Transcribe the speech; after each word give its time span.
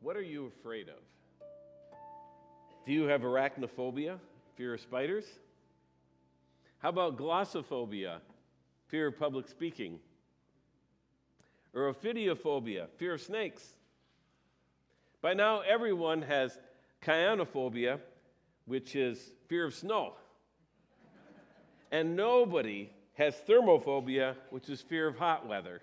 What 0.00 0.16
are 0.16 0.22
you 0.22 0.46
afraid 0.46 0.88
of? 0.88 0.94
Do 2.86 2.92
you 2.92 3.02
have 3.04 3.20
arachnophobia, 3.20 4.18
fear 4.56 4.72
of 4.72 4.80
spiders? 4.80 5.26
How 6.78 6.88
about 6.88 7.18
glossophobia, 7.18 8.20
fear 8.86 9.08
of 9.08 9.18
public 9.18 9.46
speaking? 9.46 9.98
Or 11.74 11.92
ophidiophobia, 11.92 12.88
fear 12.96 13.14
of 13.14 13.20
snakes? 13.20 13.76
By 15.20 15.34
now, 15.34 15.60
everyone 15.60 16.22
has 16.22 16.58
chionophobia, 17.04 18.00
which 18.64 18.96
is 18.96 19.32
fear 19.48 19.66
of 19.66 19.74
snow. 19.74 20.14
and 21.92 22.16
nobody 22.16 22.90
has 23.14 23.34
thermophobia, 23.46 24.34
which 24.48 24.70
is 24.70 24.80
fear 24.80 25.08
of 25.08 25.18
hot 25.18 25.46
weather. 25.46 25.82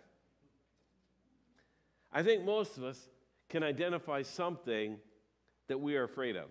I 2.12 2.24
think 2.24 2.44
most 2.44 2.78
of 2.78 2.84
us 2.84 3.10
can 3.50 3.64
identify 3.64 4.22
something 4.22 4.98
that 5.68 5.80
we 5.80 5.96
are 5.96 6.04
afraid 6.04 6.36
of, 6.36 6.50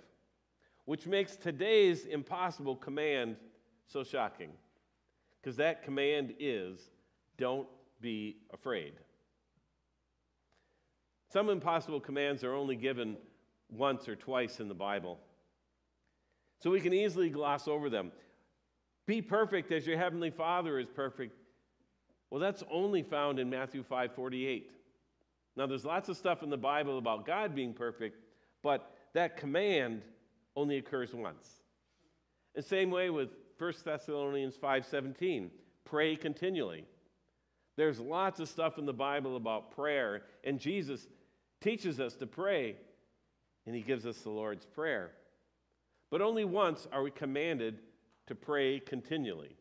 which 0.85 1.07
makes 1.07 1.37
today's 1.37 2.07
impossible 2.07 2.77
command 2.77 3.37
so 3.87 4.03
shocking. 4.03 4.51
Because 5.41 5.57
that 5.57 5.83
command 5.83 6.35
is 6.39 6.81
don't 7.39 7.69
be 8.01 8.37
afraid. 8.53 8.95
Some 11.33 11.51
impossible 11.51 12.01
commands 12.01 12.45
are 12.45 12.55
only 12.55 12.77
given 12.77 13.17
once 13.69 14.09
or 14.09 14.17
twice 14.17 14.61
in 14.61 14.69
the 14.69 14.75
Bible. 14.75 15.19
So 16.63 16.71
we 16.71 16.81
can 16.81 16.93
easily 16.93 17.29
gloss 17.29 17.69
over 17.69 17.91
them. 17.91 18.13
Be 19.07 19.23
perfect 19.23 19.71
as 19.73 19.87
your 19.87 19.99
heavenly 19.99 20.31
Father 20.31 20.79
is 20.79 20.89
perfect. 20.89 21.37
Well, 22.31 22.41
that's 22.41 22.65
only 22.71 23.03
found 23.03 23.39
in 23.39 23.51
Matthew 23.51 23.83
5 23.83 24.15
48. 24.15 24.71
Now, 25.57 25.67
there's 25.67 25.85
lots 25.85 26.09
of 26.09 26.17
stuff 26.17 26.43
in 26.43 26.51
the 26.51 26.57
Bible 26.57 26.99
about 26.99 27.27
God 27.27 27.55
being 27.55 27.73
perfect, 27.73 28.21
but 28.63 28.95
that 29.15 29.37
command 29.37 30.03
only 30.55 30.77
occurs 30.77 31.15
once. 31.15 31.49
The 32.55 32.63
same 32.63 32.91
way 32.91 33.11
with 33.11 33.31
1 33.59 33.85
Thessalonians 33.85 34.57
5:17, 34.57 35.51
pray 35.85 36.17
continually. 36.17 36.85
There's 37.77 38.01
lots 38.01 38.41
of 38.41 38.49
stuff 38.49 38.79
in 38.79 38.87
the 38.87 38.93
Bible 38.93 39.37
about 39.37 39.71
prayer, 39.71 40.25
and 40.45 40.59
Jesus 40.59 41.07
teaches 41.61 42.01
us 42.01 42.17
to 42.17 42.27
pray, 42.27 42.77
and 43.67 43.75
he 43.75 43.83
gives 43.83 44.07
us 44.07 44.21
the 44.23 44.31
Lord's 44.31 44.65
Prayer. 44.65 45.13
But 46.11 46.23
only 46.23 46.45
once 46.45 46.87
are 46.93 47.03
we 47.03 47.11
commanded 47.11 47.81
to 48.27 48.35
pray 48.35 48.81
continually. 48.81 49.57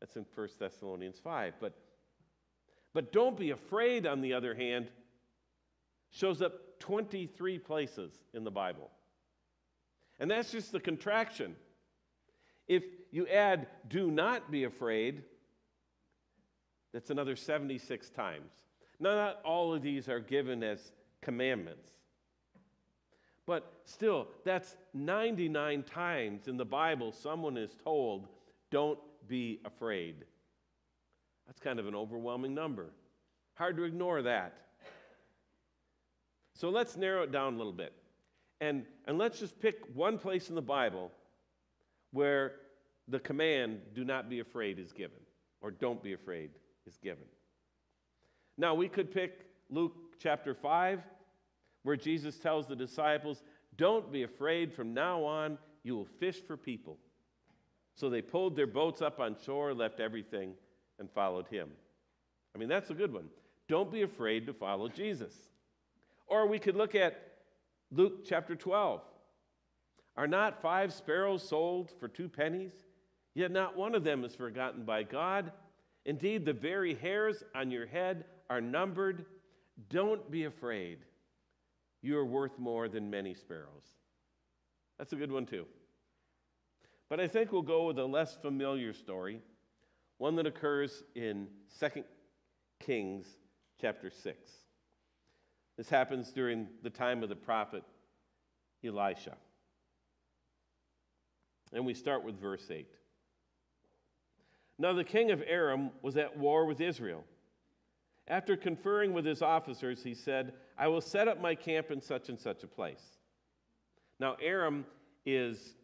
That's 0.00 0.16
in 0.16 0.26
1 0.34 0.48
Thessalonians 0.58 1.18
5. 1.20 1.54
But, 1.60 1.74
but 2.92 3.12
don't 3.12 3.36
be 3.36 3.50
afraid, 3.50 4.06
on 4.06 4.20
the 4.20 4.34
other 4.34 4.54
hand, 4.54 4.90
shows 6.10 6.42
up 6.42 6.78
23 6.80 7.58
places 7.58 8.12
in 8.34 8.44
the 8.44 8.50
Bible. 8.50 8.90
And 10.20 10.30
that's 10.30 10.50
just 10.50 10.72
the 10.72 10.80
contraction. 10.80 11.54
If 12.66 12.84
you 13.10 13.26
add 13.26 13.66
do 13.88 14.10
not 14.10 14.50
be 14.50 14.64
afraid, 14.64 15.22
that's 16.92 17.10
another 17.10 17.36
76 17.36 18.10
times. 18.10 18.50
Now, 19.00 19.14
not 19.14 19.40
all 19.44 19.74
of 19.74 19.82
these 19.82 20.08
are 20.08 20.20
given 20.20 20.62
as 20.62 20.92
commandments. 21.20 21.90
But 23.46 23.80
still, 23.84 24.28
that's 24.44 24.76
99 24.92 25.84
times 25.84 26.48
in 26.48 26.56
the 26.56 26.64
Bible 26.64 27.12
someone 27.12 27.56
is 27.56 27.70
told, 27.82 28.28
don't 28.70 28.98
be 29.26 29.60
afraid. 29.64 30.24
That's 31.46 31.60
kind 31.60 31.78
of 31.78 31.86
an 31.86 31.94
overwhelming 31.94 32.54
number. 32.54 32.90
Hard 33.54 33.76
to 33.78 33.84
ignore 33.84 34.20
that. 34.22 34.67
So 36.58 36.70
let's 36.70 36.96
narrow 36.96 37.22
it 37.22 37.30
down 37.30 37.54
a 37.54 37.56
little 37.56 37.72
bit. 37.72 37.92
And, 38.60 38.84
and 39.06 39.16
let's 39.16 39.38
just 39.38 39.60
pick 39.60 39.76
one 39.94 40.18
place 40.18 40.48
in 40.48 40.56
the 40.56 40.60
Bible 40.60 41.12
where 42.10 42.56
the 43.06 43.20
command, 43.20 43.78
do 43.94 44.04
not 44.04 44.28
be 44.28 44.40
afraid, 44.40 44.80
is 44.80 44.92
given, 44.92 45.20
or 45.60 45.70
don't 45.70 46.02
be 46.02 46.14
afraid, 46.14 46.50
is 46.84 46.96
given. 46.96 47.24
Now, 48.56 48.74
we 48.74 48.88
could 48.88 49.14
pick 49.14 49.46
Luke 49.70 49.94
chapter 50.18 50.52
5, 50.52 50.98
where 51.84 51.96
Jesus 51.96 52.38
tells 52.38 52.66
the 52.66 52.74
disciples, 52.74 53.44
Don't 53.76 54.10
be 54.10 54.24
afraid, 54.24 54.74
from 54.74 54.92
now 54.92 55.22
on, 55.22 55.58
you 55.84 55.94
will 55.94 56.08
fish 56.18 56.40
for 56.44 56.56
people. 56.56 56.98
So 57.94 58.10
they 58.10 58.20
pulled 58.20 58.56
their 58.56 58.66
boats 58.66 59.00
up 59.00 59.20
on 59.20 59.36
shore, 59.46 59.72
left 59.72 60.00
everything, 60.00 60.54
and 60.98 61.08
followed 61.08 61.46
him. 61.46 61.70
I 62.52 62.58
mean, 62.58 62.68
that's 62.68 62.90
a 62.90 62.94
good 62.94 63.12
one. 63.12 63.28
Don't 63.68 63.92
be 63.92 64.02
afraid 64.02 64.44
to 64.46 64.52
follow 64.52 64.88
Jesus. 64.88 65.32
Or 66.28 66.46
we 66.46 66.58
could 66.58 66.76
look 66.76 66.94
at 66.94 67.20
Luke 67.90 68.24
chapter 68.24 68.54
12. 68.54 69.00
Are 70.16 70.26
not 70.26 70.60
five 70.60 70.92
sparrows 70.92 71.48
sold 71.48 71.92
for 71.98 72.08
two 72.08 72.28
pennies? 72.28 72.72
Yet 73.34 73.50
not 73.50 73.76
one 73.76 73.94
of 73.94 74.04
them 74.04 74.24
is 74.24 74.34
forgotten 74.34 74.84
by 74.84 75.04
God. 75.04 75.52
Indeed, 76.04 76.44
the 76.44 76.52
very 76.52 76.94
hairs 76.94 77.44
on 77.54 77.70
your 77.70 77.86
head 77.86 78.24
are 78.50 78.60
numbered. 78.60 79.26
Don't 79.90 80.28
be 80.30 80.44
afraid. 80.44 80.98
You 82.02 82.18
are 82.18 82.24
worth 82.24 82.58
more 82.58 82.88
than 82.88 83.10
many 83.10 83.34
sparrows. 83.34 83.96
That's 84.98 85.12
a 85.12 85.16
good 85.16 85.30
one, 85.30 85.46
too. 85.46 85.66
But 87.08 87.20
I 87.20 87.28
think 87.28 87.52
we'll 87.52 87.62
go 87.62 87.86
with 87.86 87.98
a 87.98 88.04
less 88.04 88.36
familiar 88.36 88.92
story, 88.92 89.40
one 90.18 90.36
that 90.36 90.46
occurs 90.46 91.04
in 91.14 91.48
2 91.78 92.04
Kings 92.80 93.26
chapter 93.80 94.10
6. 94.10 94.50
This 95.78 95.88
happens 95.88 96.32
during 96.32 96.66
the 96.82 96.90
time 96.90 97.22
of 97.22 97.28
the 97.28 97.36
prophet 97.36 97.84
Elisha. 98.84 99.36
And 101.72 101.86
we 101.86 101.94
start 101.94 102.24
with 102.24 102.38
verse 102.38 102.68
8. 102.70 102.88
Now 104.76 104.92
the 104.92 105.04
king 105.04 105.30
of 105.30 105.42
Aram 105.46 105.92
was 106.02 106.16
at 106.16 106.36
war 106.36 106.66
with 106.66 106.80
Israel. 106.80 107.24
After 108.26 108.56
conferring 108.56 109.12
with 109.12 109.24
his 109.24 109.40
officers, 109.40 110.02
he 110.02 110.14
said, 110.14 110.52
I 110.76 110.88
will 110.88 111.00
set 111.00 111.28
up 111.28 111.40
my 111.40 111.54
camp 111.54 111.90
in 111.90 112.00
such 112.00 112.28
and 112.28 112.38
such 112.38 112.62
a 112.64 112.66
place. 112.66 113.02
Now, 114.20 114.36
Aram 114.42 114.84
is 115.24 115.74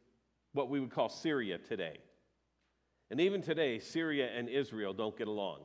what 0.52 0.68
we 0.68 0.78
would 0.80 0.90
call 0.90 1.08
Syria 1.08 1.58
today. 1.58 1.98
And 3.10 3.20
even 3.20 3.40
today, 3.42 3.78
Syria 3.78 4.28
and 4.36 4.48
Israel 4.48 4.92
don't 4.92 5.16
get 5.16 5.28
along. 5.28 5.60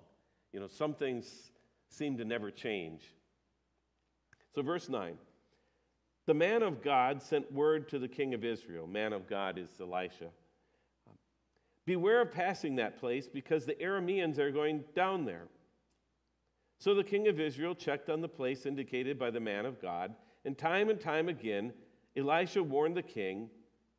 You 0.54 0.60
know, 0.60 0.68
some 0.68 0.94
things 0.94 1.52
seem 1.90 2.18
to 2.18 2.26
never 2.26 2.52
change. 2.52 3.02
So, 4.56 4.62
verse 4.62 4.90
9 4.90 5.18
The 6.26 6.34
man 6.34 6.64
of 6.64 6.82
God 6.82 7.22
sent 7.22 7.52
word 7.52 7.90
to 7.90 8.00
the 8.00 8.08
king 8.08 8.34
of 8.34 8.44
Israel. 8.44 8.88
Man 8.88 9.14
of 9.14 9.28
God 9.28 9.58
is 9.58 9.70
Elisha. 9.80 10.30
Beware 11.86 12.22
of 12.22 12.32
passing 12.32 12.76
that 12.76 13.00
place 13.00 13.28
because 13.28 13.66
the 13.66 13.74
Arameans 13.76 14.38
are 14.38 14.52
going 14.52 14.84
down 14.94 15.26
there. 15.26 15.48
So 16.78 16.96
the 16.96 17.04
king 17.04 17.28
of 17.28 17.40
Israel 17.40 17.76
checked 17.76 18.10
on 18.10 18.22
the 18.22 18.30
place 18.30 18.66
indicated 18.66 19.20
by 19.20 19.32
the 19.32 19.40
man 19.40 19.66
of 19.66 19.82
God, 19.82 20.16
and 20.46 20.58
time 20.58 20.90
and 20.90 21.00
time 21.00 21.28
again, 21.28 21.74
Elisha 22.16 22.64
warned 22.64 22.96
the 22.96 23.04
king, 23.04 23.50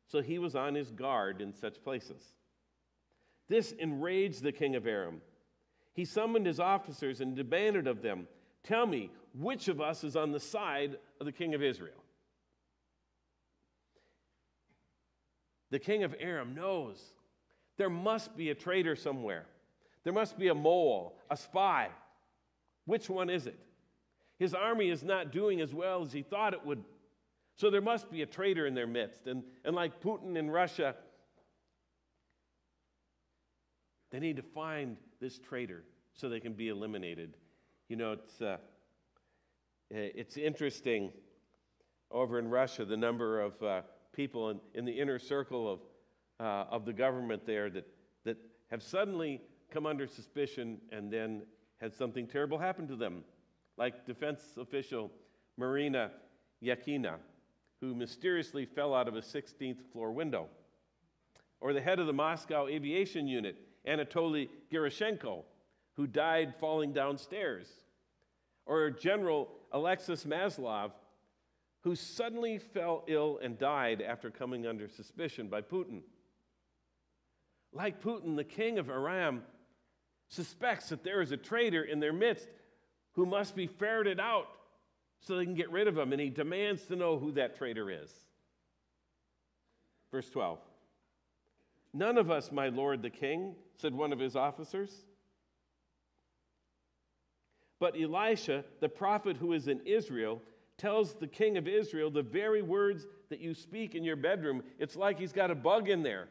so 0.07 0.21
he 0.21 0.39
was 0.39 0.55
on 0.55 0.73
his 0.73 0.89
guard 0.89 1.41
in 1.41 1.53
such 1.53 1.83
places. 1.83 2.23
This 3.47 3.71
enraged 3.73 4.41
the 4.41 4.51
king 4.51 4.75
of 4.75 4.87
Aram. 4.87 5.21
He 5.93 6.05
summoned 6.05 6.45
his 6.45 6.59
officers 6.59 7.21
and 7.21 7.35
demanded 7.35 7.87
of 7.87 8.01
them, 8.01 8.27
Tell 8.63 8.85
me, 8.85 9.09
which 9.33 9.67
of 9.67 9.81
us 9.81 10.03
is 10.03 10.15
on 10.15 10.31
the 10.31 10.39
side 10.39 10.97
of 11.19 11.25
the 11.25 11.31
king 11.31 11.53
of 11.53 11.63
Israel? 11.63 12.03
The 15.71 15.79
king 15.79 16.03
of 16.03 16.13
Aram 16.19 16.53
knows 16.53 17.01
there 17.77 17.89
must 17.89 18.35
be 18.35 18.49
a 18.49 18.55
traitor 18.55 18.95
somewhere. 18.95 19.45
There 20.03 20.13
must 20.13 20.37
be 20.37 20.49
a 20.49 20.55
mole, 20.55 21.15
a 21.29 21.37
spy. 21.37 21.89
Which 22.85 23.09
one 23.09 23.29
is 23.29 23.47
it? 23.47 23.57
His 24.37 24.53
army 24.53 24.89
is 24.89 25.03
not 25.03 25.31
doing 25.31 25.61
as 25.61 25.73
well 25.73 26.01
as 26.01 26.11
he 26.11 26.23
thought 26.23 26.53
it 26.53 26.65
would. 26.65 26.83
So 27.55 27.69
there 27.69 27.81
must 27.81 28.11
be 28.11 28.21
a 28.21 28.25
traitor 28.25 28.65
in 28.65 28.73
their 28.73 28.87
midst. 28.87 29.27
And, 29.27 29.43
and 29.63 29.75
like 29.75 30.01
Putin 30.01 30.35
in 30.35 30.49
Russia, 30.49 30.95
they 34.11 34.19
need 34.19 34.37
to 34.37 34.41
find 34.41 34.97
this 35.19 35.37
traitor 35.37 35.83
so 36.13 36.27
they 36.27 36.39
can 36.39 36.53
be 36.53 36.69
eliminated. 36.69 37.37
You 37.91 37.97
know, 37.97 38.13
it's, 38.13 38.41
uh, 38.41 38.55
it's 39.89 40.37
interesting 40.37 41.11
over 42.09 42.39
in 42.39 42.49
Russia, 42.49 42.85
the 42.85 42.95
number 42.95 43.41
of 43.41 43.61
uh, 43.61 43.81
people 44.13 44.49
in, 44.49 44.61
in, 44.73 44.85
the 44.85 44.93
inner 44.93 45.19
circle 45.19 45.69
of, 45.69 45.79
uh, 46.39 46.73
of 46.73 46.85
the 46.85 46.93
government 46.93 47.45
there 47.45 47.69
that, 47.69 47.85
that 48.23 48.37
have 48.69 48.81
suddenly 48.81 49.41
come 49.71 49.85
under 49.85 50.07
suspicion 50.07 50.77
and 50.93 51.11
then 51.11 51.41
had 51.81 51.93
something 51.93 52.27
terrible 52.27 52.57
happen 52.57 52.87
to 52.87 52.95
them, 52.95 53.25
like 53.75 54.05
defense 54.05 54.41
official 54.57 55.11
Marina 55.57 56.11
Yankina, 56.63 57.15
who 57.81 57.93
mysteriously 57.93 58.65
fell 58.65 58.95
out 58.95 59.09
of 59.09 59.17
a 59.17 59.21
16th 59.21 59.81
floor 59.91 60.13
window, 60.13 60.47
or 61.59 61.73
the 61.73 61.81
head 61.81 61.99
of 61.99 62.07
the 62.07 62.13
Moscow 62.13 62.67
aviation 62.67 63.27
unit, 63.27 63.57
Anatoly 63.85 64.47
Gerashchenko, 64.71 65.43
who 65.95 66.07
died 66.07 66.55
falling 66.59 66.93
downstairs, 66.93 67.67
or 68.65 68.89
General 68.89 69.49
Alexis 69.71 70.25
Maslov, 70.25 70.91
who 71.81 71.95
suddenly 71.95 72.57
fell 72.57 73.03
ill 73.07 73.39
and 73.41 73.57
died 73.57 74.01
after 74.01 74.29
coming 74.29 74.67
under 74.67 74.87
suspicion 74.87 75.47
by 75.47 75.61
Putin. 75.61 76.01
Like 77.73 78.01
Putin, 78.01 78.35
the 78.35 78.43
king 78.43 78.77
of 78.77 78.89
Aram 78.89 79.43
suspects 80.29 80.89
that 80.89 81.03
there 81.03 81.21
is 81.21 81.31
a 81.31 81.37
traitor 81.37 81.83
in 81.83 81.99
their 81.99 82.13
midst 82.13 82.47
who 83.13 83.25
must 83.25 83.55
be 83.55 83.67
ferreted 83.67 84.19
out 84.19 84.47
so 85.19 85.35
they 85.35 85.45
can 85.45 85.55
get 85.55 85.71
rid 85.71 85.87
of 85.87 85.97
him, 85.97 86.11
and 86.11 86.21
he 86.21 86.29
demands 86.29 86.83
to 86.85 86.95
know 86.95 87.17
who 87.17 87.31
that 87.33 87.57
traitor 87.57 87.89
is. 87.89 88.11
Verse 90.11 90.29
12 90.29 90.59
None 91.93 92.17
of 92.17 92.31
us, 92.31 92.51
my 92.51 92.69
lord 92.69 93.01
the 93.01 93.09
king, 93.09 93.55
said 93.75 93.93
one 93.93 94.13
of 94.13 94.19
his 94.19 94.35
officers. 94.35 94.91
But 97.81 97.99
Elisha, 97.99 98.63
the 98.79 98.87
prophet 98.87 99.37
who 99.37 99.53
is 99.53 99.67
in 99.67 99.81
Israel, 99.87 100.39
tells 100.77 101.15
the 101.15 101.25
king 101.25 101.57
of 101.57 101.67
Israel 101.67 102.11
the 102.11 102.21
very 102.21 102.61
words 102.61 103.07
that 103.29 103.39
you 103.39 103.55
speak 103.55 103.95
in 103.95 104.03
your 104.03 104.15
bedroom. 104.15 104.61
It's 104.77 104.95
like 104.95 105.17
he's 105.17 105.33
got 105.33 105.49
a 105.49 105.55
bug 105.55 105.89
in 105.89 106.03
there. 106.03 106.27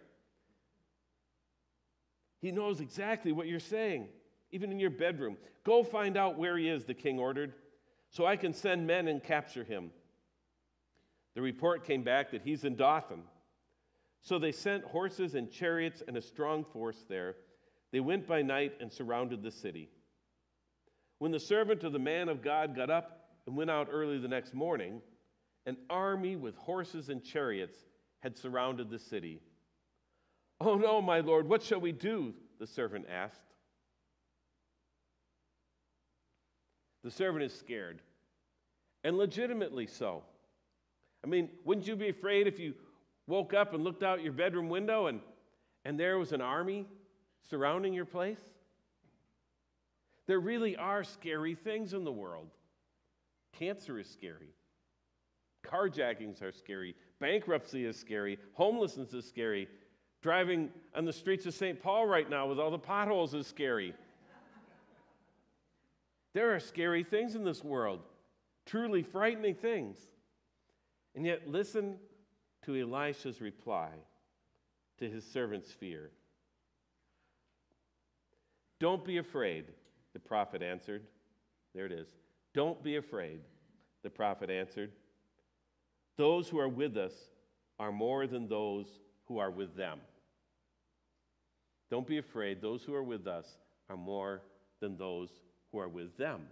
He 2.40 2.52
knows 2.52 2.80
exactly 2.80 3.32
what 3.32 3.48
you're 3.48 3.58
saying, 3.58 4.06
even 4.52 4.70
in 4.70 4.78
your 4.78 4.90
bedroom. 4.90 5.36
Go 5.64 5.82
find 5.82 6.16
out 6.16 6.38
where 6.38 6.56
he 6.56 6.68
is, 6.68 6.84
the 6.84 6.94
king 6.94 7.18
ordered, 7.18 7.52
so 8.10 8.24
I 8.24 8.36
can 8.36 8.54
send 8.54 8.86
men 8.86 9.08
and 9.08 9.20
capture 9.20 9.64
him. 9.64 9.90
The 11.34 11.42
report 11.42 11.84
came 11.84 12.04
back 12.04 12.30
that 12.30 12.42
he's 12.42 12.62
in 12.62 12.76
Dothan. 12.76 13.24
So 14.22 14.38
they 14.38 14.52
sent 14.52 14.84
horses 14.84 15.34
and 15.34 15.50
chariots 15.50 16.00
and 16.06 16.16
a 16.16 16.22
strong 16.22 16.64
force 16.64 17.04
there. 17.08 17.34
They 17.90 17.98
went 17.98 18.28
by 18.28 18.42
night 18.42 18.74
and 18.80 18.92
surrounded 18.92 19.42
the 19.42 19.50
city. 19.50 19.90
When 21.20 21.32
the 21.32 21.38
servant 21.38 21.84
of 21.84 21.92
the 21.92 21.98
man 21.98 22.30
of 22.30 22.40
God 22.40 22.74
got 22.74 22.88
up 22.88 23.28
and 23.46 23.54
went 23.54 23.70
out 23.70 23.88
early 23.92 24.16
the 24.16 24.26
next 24.26 24.54
morning, 24.54 25.02
an 25.66 25.76
army 25.90 26.34
with 26.34 26.56
horses 26.56 27.10
and 27.10 27.22
chariots 27.22 27.76
had 28.20 28.38
surrounded 28.38 28.88
the 28.88 28.98
city. 28.98 29.42
Oh 30.62 30.76
no, 30.76 31.02
my 31.02 31.20
lord, 31.20 31.46
what 31.46 31.62
shall 31.62 31.78
we 31.78 31.92
do? 31.92 32.32
The 32.58 32.66
servant 32.66 33.04
asked. 33.10 33.52
The 37.04 37.10
servant 37.10 37.44
is 37.44 37.54
scared, 37.54 38.00
and 39.04 39.18
legitimately 39.18 39.88
so. 39.88 40.22
I 41.22 41.26
mean, 41.26 41.50
wouldn't 41.66 41.86
you 41.86 41.96
be 41.96 42.08
afraid 42.08 42.46
if 42.46 42.58
you 42.58 42.72
woke 43.26 43.52
up 43.52 43.74
and 43.74 43.84
looked 43.84 44.02
out 44.02 44.22
your 44.22 44.32
bedroom 44.32 44.70
window 44.70 45.08
and, 45.08 45.20
and 45.84 46.00
there 46.00 46.18
was 46.18 46.32
an 46.32 46.40
army 46.40 46.86
surrounding 47.50 47.92
your 47.92 48.06
place? 48.06 48.40
There 50.30 50.38
really 50.38 50.76
are 50.76 51.02
scary 51.02 51.56
things 51.56 51.92
in 51.92 52.04
the 52.04 52.12
world. 52.12 52.50
Cancer 53.58 53.98
is 53.98 54.08
scary. 54.08 54.54
Carjackings 55.66 56.40
are 56.40 56.52
scary. 56.52 56.94
Bankruptcy 57.18 57.84
is 57.84 57.96
scary. 57.96 58.38
Homelessness 58.52 59.12
is 59.12 59.26
scary. 59.26 59.66
Driving 60.22 60.70
on 60.94 61.04
the 61.04 61.12
streets 61.12 61.46
of 61.46 61.54
St. 61.54 61.82
Paul 61.82 62.06
right 62.06 62.30
now 62.30 62.46
with 62.46 62.60
all 62.60 62.70
the 62.70 62.78
potholes 62.78 63.34
is 63.34 63.48
scary. 63.48 63.92
there 66.32 66.54
are 66.54 66.60
scary 66.60 67.02
things 67.02 67.34
in 67.34 67.42
this 67.42 67.64
world, 67.64 67.98
truly 68.66 69.02
frightening 69.02 69.56
things. 69.56 69.98
And 71.16 71.26
yet, 71.26 71.48
listen 71.48 71.96
to 72.66 72.80
Elisha's 72.80 73.40
reply 73.40 73.88
to 74.98 75.10
his 75.10 75.24
servant's 75.24 75.72
fear. 75.72 76.12
Don't 78.78 79.04
be 79.04 79.18
afraid, 79.18 79.64
the 80.12 80.20
prophet 80.20 80.62
answered. 80.62 81.02
There 81.74 81.86
it 81.86 81.92
is. 81.92 82.08
Don't 82.54 82.82
be 82.82 82.96
afraid, 82.96 83.40
the 84.02 84.10
prophet 84.10 84.50
answered. 84.50 84.90
Those 86.16 86.48
who 86.48 86.58
are 86.58 86.68
with 86.68 86.96
us 86.96 87.12
are 87.78 87.92
more 87.92 88.26
than 88.26 88.48
those 88.48 88.86
who 89.26 89.38
are 89.38 89.50
with 89.50 89.76
them. 89.76 90.00
Don't 91.90 92.06
be 92.06 92.18
afraid. 92.18 92.60
Those 92.60 92.82
who 92.82 92.94
are 92.94 93.02
with 93.02 93.26
us 93.26 93.46
are 93.88 93.96
more 93.96 94.42
than 94.80 94.96
those 94.96 95.30
who 95.72 95.78
are 95.78 95.88
with 95.88 96.16
them, 96.16 96.42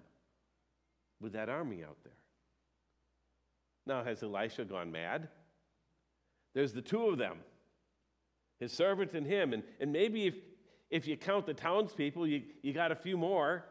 with 1.21 1.33
that 1.33 1.49
army 1.49 1.85
out 1.85 1.97
there. 2.03 2.13
Now, 3.87 4.05
has 4.05 4.23
Elisha 4.23 4.65
gone 4.65 4.93
mad? 4.93 5.29
There's 6.55 6.73
the 6.73 6.83
two 6.83 7.07
of 7.07 7.19
them, 7.19 7.39
his 8.59 8.73
servant 8.73 9.15
and 9.15 9.27
him. 9.27 9.53
And, 9.53 9.63
and 9.81 9.93
maybe 9.93 10.27
if, 10.27 10.35
if 10.91 11.07
you 11.07 11.17
count 11.17 11.47
the 11.47 11.55
townspeople, 11.55 12.27
you, 12.27 12.43
you 12.63 12.73
got 12.73 12.93
a 12.93 12.97
few 12.97 13.17
more. 13.17 13.65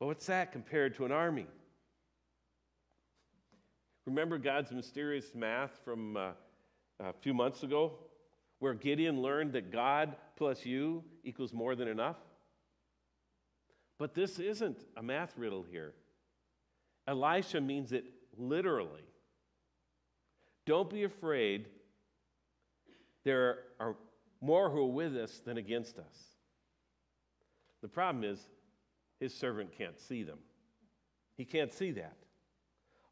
But 0.00 0.06
what's 0.06 0.26
that 0.26 0.52
compared 0.52 0.94
to 0.96 1.04
an 1.04 1.12
army? 1.12 1.46
Remember 4.06 4.38
God's 4.38 4.72
mysterious 4.72 5.34
math 5.34 5.78
from 5.84 6.16
uh, 6.16 6.30
a 6.98 7.12
few 7.20 7.34
months 7.34 7.62
ago, 7.62 7.92
where 8.58 8.74
Gideon 8.74 9.22
learned 9.22 9.52
that 9.52 9.70
God 9.70 10.16
plus 10.36 10.66
you 10.66 11.04
equals 11.22 11.52
more 11.52 11.76
than 11.76 11.88
enough? 11.88 12.16
But 13.98 14.14
this 14.14 14.40
isn't 14.40 14.84
a 14.96 15.02
math 15.02 15.34
riddle 15.36 15.64
here. 15.70 15.94
Elisha 17.06 17.60
means 17.60 17.92
it 17.92 18.04
literally. 18.36 19.04
Don't 20.66 20.90
be 20.90 21.04
afraid. 21.04 21.66
There 23.24 23.58
are 23.78 23.94
more 24.42 24.68
who 24.68 24.80
are 24.80 24.92
with 24.92 25.16
us 25.16 25.40
than 25.44 25.56
against 25.56 25.98
us. 25.98 26.14
The 27.80 27.88
problem 27.88 28.24
is, 28.24 28.40
his 29.18 29.32
servant 29.32 29.70
can't 29.78 29.98
see 29.98 30.24
them. 30.24 30.38
He 31.36 31.44
can't 31.44 31.72
see 31.72 31.92
that. 31.92 32.16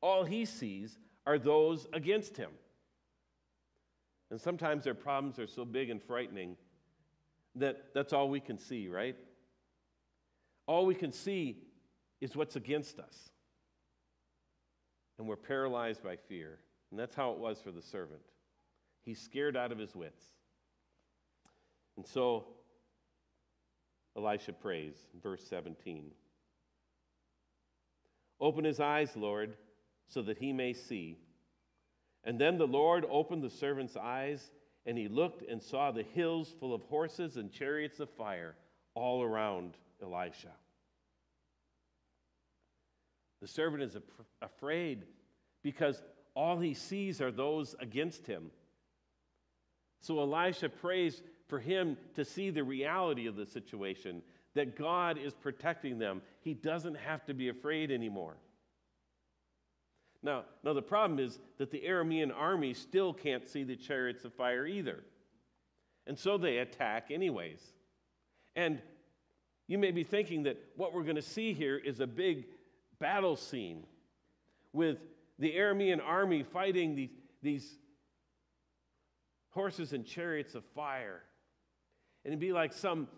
All 0.00 0.24
he 0.24 0.44
sees 0.44 0.98
are 1.24 1.38
those 1.38 1.86
against 1.92 2.36
him. 2.36 2.50
And 4.30 4.40
sometimes 4.40 4.84
their 4.84 4.94
problems 4.94 5.38
are 5.38 5.46
so 5.46 5.64
big 5.64 5.88
and 5.88 6.02
frightening 6.02 6.56
that 7.56 7.94
that's 7.94 8.12
all 8.12 8.28
we 8.28 8.40
can 8.40 8.58
see, 8.58 8.88
right? 8.88 9.16
All 10.66 10.84
we 10.86 10.94
can 10.94 11.12
see 11.12 11.58
is 12.20 12.36
what's 12.36 12.56
against 12.56 12.98
us. 12.98 13.30
And 15.18 15.28
we're 15.28 15.36
paralyzed 15.36 16.02
by 16.02 16.16
fear. 16.16 16.58
And 16.90 16.98
that's 16.98 17.14
how 17.14 17.32
it 17.32 17.38
was 17.38 17.60
for 17.60 17.70
the 17.70 17.82
servant. 17.82 18.22
He's 19.04 19.20
scared 19.20 19.56
out 19.56 19.72
of 19.72 19.78
his 19.78 19.94
wits. 19.94 20.24
And 22.00 22.06
so 22.06 22.46
Elisha 24.16 24.54
prays, 24.54 24.94
verse 25.22 25.44
17 25.50 26.12
Open 28.40 28.64
his 28.64 28.80
eyes, 28.80 29.14
Lord, 29.16 29.52
so 30.08 30.22
that 30.22 30.38
he 30.38 30.50
may 30.54 30.72
see. 30.72 31.18
And 32.24 32.40
then 32.40 32.56
the 32.56 32.66
Lord 32.66 33.04
opened 33.10 33.42
the 33.42 33.50
servant's 33.50 33.98
eyes, 33.98 34.50
and 34.86 34.96
he 34.96 35.08
looked 35.08 35.42
and 35.46 35.62
saw 35.62 35.90
the 35.90 36.02
hills 36.02 36.54
full 36.58 36.72
of 36.72 36.80
horses 36.84 37.36
and 37.36 37.52
chariots 37.52 38.00
of 38.00 38.08
fire 38.08 38.54
all 38.94 39.22
around 39.22 39.76
Elisha. 40.02 40.52
The 43.42 43.48
servant 43.48 43.82
is 43.82 43.98
afraid 44.40 45.04
because 45.62 46.02
all 46.34 46.60
he 46.60 46.72
sees 46.72 47.20
are 47.20 47.30
those 47.30 47.74
against 47.78 48.26
him. 48.26 48.52
So 50.00 50.18
Elisha 50.20 50.70
prays 50.70 51.20
for 51.50 51.58
him 51.58 51.98
to 52.14 52.24
see 52.24 52.48
the 52.48 52.64
reality 52.64 53.26
of 53.26 53.36
the 53.36 53.44
situation, 53.44 54.22
that 54.54 54.78
God 54.78 55.18
is 55.18 55.34
protecting 55.34 55.98
them. 55.98 56.22
He 56.40 56.54
doesn't 56.54 56.96
have 56.96 57.24
to 57.26 57.34
be 57.34 57.48
afraid 57.48 57.90
anymore. 57.90 58.36
Now, 60.22 60.44
now 60.64 60.72
the 60.72 60.82
problem 60.82 61.18
is 61.18 61.38
that 61.58 61.70
the 61.70 61.82
Aramean 61.86 62.32
army 62.34 62.74
still 62.74 63.12
can't 63.12 63.46
see 63.46 63.64
the 63.64 63.76
chariots 63.76 64.24
of 64.24 64.34
fire 64.34 64.66
either. 64.66 65.02
And 66.06 66.18
so 66.18 66.38
they 66.38 66.58
attack 66.58 67.10
anyways. 67.10 67.60
And 68.56 68.80
you 69.66 69.78
may 69.78 69.92
be 69.92 70.04
thinking 70.04 70.44
that 70.44 70.58
what 70.76 70.92
we're 70.92 71.04
going 71.04 71.16
to 71.16 71.22
see 71.22 71.52
here 71.52 71.76
is 71.76 72.00
a 72.00 72.06
big 72.06 72.46
battle 72.98 73.36
scene 73.36 73.84
with 74.72 74.98
the 75.38 75.52
Aramean 75.52 76.00
army 76.04 76.42
fighting 76.42 76.94
these, 76.94 77.10
these 77.42 77.78
horses 79.50 79.92
and 79.92 80.04
chariots 80.04 80.54
of 80.54 80.64
fire 80.74 81.22
and 82.24 82.32
it'd 82.32 82.40
be 82.40 82.52
like 82.52 82.72
some 82.72 83.08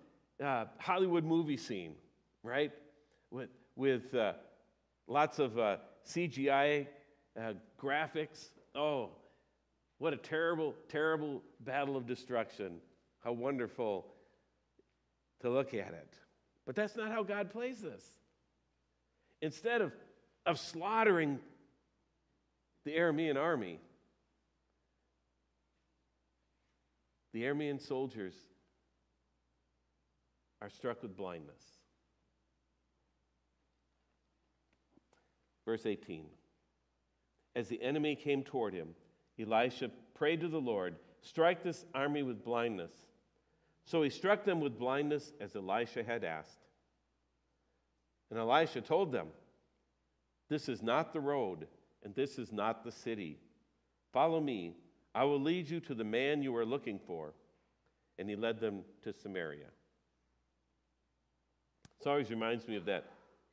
uh, 0.43 0.67
Hollywood 0.79 1.25
movie 1.25 1.57
scene, 1.57 1.95
right? 2.43 2.73
With, 3.31 3.51
with 3.77 4.15
uh, 4.15 4.35
lots 5.07 5.39
of 5.39 5.59
uh, 5.59 5.77
CGI 6.09 6.87
uh, 7.39 7.53
graphics. 7.81 8.49
Oh, 8.75 9.11
what 9.99 10.13
a 10.13 10.17
terrible, 10.17 10.75
terrible 10.89 11.43
battle 11.61 11.97
of 11.97 12.07
destruction. 12.07 12.79
How 13.25 13.33
wonderful 13.33 14.07
to 15.41 15.51
look 15.51 15.75
at 15.75 15.93
it. 15.95 16.19
But 16.67 16.77
that's 16.77 16.97
not 16.97 17.11
how 17.11 17.23
God 17.23 17.51
plays 17.51 17.81
this. 17.81 18.05
Instead 19.41 19.81
of, 19.81 19.93
of 20.47 20.59
slaughtering 20.59 21.41
the 22.85 22.93
Aramean 22.93 23.37
army, 23.37 23.81
the 27.33 27.43
Aramean 27.43 27.81
soldiers 27.81 28.35
are 30.63 30.71
struck 30.71 31.03
with 31.03 31.17
blindness. 31.17 31.63
Verse 35.67 35.85
18 35.85 36.25
as 37.55 37.69
the 37.69 37.83
enemy 37.83 38.17
came 38.17 38.43
toward 38.43 38.75
him, 38.75 38.95
Elisha 39.39 39.91
prayed 40.15 40.41
to 40.41 40.49
the 40.49 40.61
Lord, 40.61 40.97
Strike 41.21 41.63
this 41.63 41.85
army 41.95 42.23
with 42.23 42.45
blindness. 42.45 42.93
So 43.85 44.03
he 44.03 44.11
struck 44.11 44.45
them 44.45 44.61
with 44.61 44.79
blindness 44.79 45.33
as 45.41 45.55
Elisha 45.55 46.03
had 46.03 46.25
asked. 46.25 46.67
And 48.31 48.39
Elisha 48.39 48.81
told 48.81 49.13
them, 49.13 49.29
This 50.49 50.69
is 50.69 50.83
not 50.83 51.13
the 51.13 51.21
road, 51.21 51.67
and 52.03 52.15
this 52.15 52.39
is 52.39 52.53
not 52.53 52.85
the 52.85 52.93
city. 52.93 53.39
Follow 54.13 54.41
me. 54.41 54.75
I 55.15 55.25
will 55.25 55.41
lead 55.41 55.69
you 55.69 55.79
to 55.81 55.95
the 55.95 56.05
man 56.05 56.43
you 56.43 56.57
are 56.57 56.65
looking 56.65 56.99
for. 56.99 57.35
And 58.19 58.29
he 58.29 58.37
led 58.37 58.61
them 58.61 58.83
to 59.03 59.13
Samaria. 59.13 59.67
This 62.03 62.09
always 62.09 62.31
reminds 62.31 62.67
me 62.67 62.75
of 62.75 62.85
that 62.87 63.05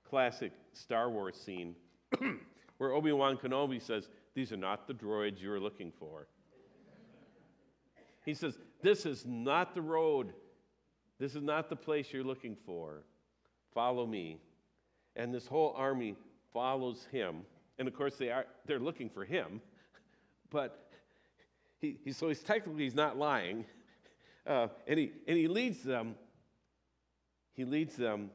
classic 0.09 0.51
Star 0.73 1.07
Wars 1.11 1.35
scene 1.35 1.75
where 2.79 2.93
Obi 2.93 3.11
Wan 3.11 3.37
Kenobi 3.37 3.79
says, 3.79 4.09
These 4.33 4.51
are 4.51 4.57
not 4.57 4.87
the 4.87 4.93
droids 4.95 5.39
you 5.39 5.51
are 5.51 5.59
looking 5.59 5.91
for. 5.99 6.25
He 8.25 8.33
says, 8.33 8.57
This 8.81 9.05
is 9.05 9.23
not 9.23 9.75
the 9.75 9.83
road. 9.83 10.33
This 11.19 11.35
is 11.35 11.43
not 11.43 11.69
the 11.69 11.75
place 11.75 12.11
you're 12.11 12.23
looking 12.23 12.57
for. 12.65 13.03
Follow 13.71 14.07
me. 14.07 14.39
And 15.15 15.31
this 15.31 15.45
whole 15.45 15.75
army 15.77 16.15
follows 16.51 17.07
him. 17.11 17.41
And 17.77 17.87
of 17.87 17.93
course, 17.93 18.15
they 18.15 18.31
are, 18.31 18.47
they're 18.65 18.79
looking 18.79 19.11
for 19.11 19.25
him. 19.25 19.61
But 20.49 20.89
he, 21.77 21.99
he 22.03 22.11
so 22.11 22.29
he's 22.29 22.41
technically 22.41 22.85
he's 22.85 22.95
not 22.95 23.15
lying. 23.15 23.65
Uh, 24.47 24.69
and, 24.87 24.97
he, 24.97 25.11
and 25.27 25.37
he 25.37 25.47
leads 25.47 25.83
them, 25.83 26.15
he 27.53 27.63
leads 27.63 27.95
them 27.95 28.31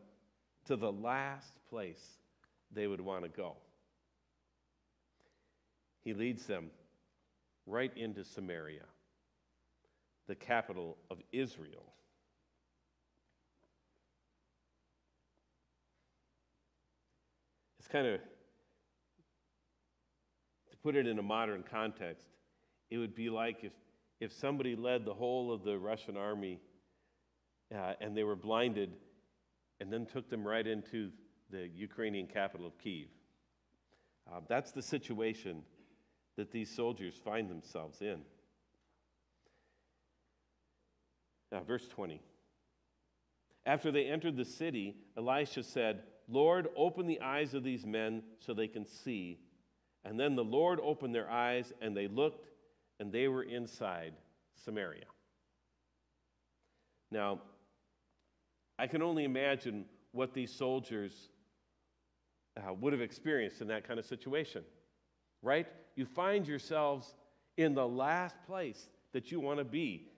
to 0.66 0.76
the 0.76 0.90
last 0.90 1.49
place 1.68 2.02
they 2.73 2.87
would 2.87 3.00
want 3.00 3.23
to 3.23 3.28
go. 3.28 3.56
He 6.02 6.12
leads 6.12 6.47
them 6.47 6.71
right 7.66 7.92
into 7.97 8.25
Samaria, 8.25 8.85
the 10.26 10.35
capital 10.35 10.97
of 11.11 11.18
Israel. 11.33 11.92
It's 17.78 17.88
kind 17.88 18.06
of, 18.06 18.21
to 20.71 20.76
put 20.83 20.97
it 20.97 21.06
in 21.06 21.18
a 21.18 21.23
modern 21.23 21.64
context, 21.71 22.26
it 22.90 22.99
would 22.99 23.14
be 23.14 23.30
like 23.30 23.62
if, 23.62 23.73
if 24.21 24.33
somebody 24.33 24.76
led 24.76 25.04
the 25.04 25.14
whole 25.14 25.52
of 25.52 25.64
the 25.64 25.78
Russian 25.78 26.16
army 26.16 26.61
uh, 27.75 27.94
and 28.00 28.16
they 28.16 28.25
were 28.25 28.37
blinded 28.37 28.90
and 29.81 29.93
then 29.93 30.07
took 30.07 30.28
them 30.28 30.47
right 30.47 30.66
into 30.66 31.11
the 31.50 31.69
Ukrainian 31.69 32.26
capital 32.26 32.66
of 32.66 32.78
Kiev. 32.78 33.09
Uh, 34.31 34.40
that's 34.49 34.73
the 34.73 34.83
situation 34.83 35.62
that 36.37 36.50
these 36.50 36.75
soldiers 36.75 37.14
find 37.23 37.50
themselves 37.50 38.00
in. 38.00 38.21
Now, 41.52 41.62
verse 41.62 41.87
20. 41.88 42.21
After 43.66 43.90
they 43.93 44.07
entered 44.07 44.37
the 44.37 44.45
city, 44.45 44.97
Elisha 45.16 45.62
said, 45.62 46.02
Lord, 46.28 46.69
open 46.76 47.07
the 47.07 47.21
eyes 47.21 47.54
of 47.54 47.62
these 47.62 47.87
men 47.87 48.23
so 48.40 48.54
they 48.54 48.69
can 48.69 48.87
see. 48.87 49.38
And 50.04 50.19
then 50.19 50.37
the 50.37 50.45
Lord 50.45 50.81
opened 50.83 51.14
their 51.14 51.31
eyes, 51.31 51.73
and 51.81 51.97
they 51.97 52.09
looked, 52.09 52.49
and 52.99 53.12
they 53.12 53.28
were 53.28 53.43
inside 53.43 54.14
Samaria. 54.64 55.04
Now, 57.11 57.40
I 58.78 58.87
can 58.87 59.02
only 59.02 59.25
imagine 59.25 59.85
what 60.12 60.35
these 60.35 60.52
soldiers 60.52 61.12
uh, 62.57 62.73
would 62.75 62.93
have 62.93 63.02
experienced 63.02 63.61
in 63.61 63.69
that 63.69 63.87
kind 63.87 63.99
of 63.99 64.07
situation, 64.07 64.62
right? 65.43 65.66
You 65.97 66.07
find 66.07 66.47
yourselves 66.47 67.14
in 67.57 67.75
the 67.75 67.87
last 67.87 68.37
place 68.47 68.88
that 69.12 69.31
you 69.31 69.40
want 69.40 69.59
to 69.59 69.64
be, 69.64 70.09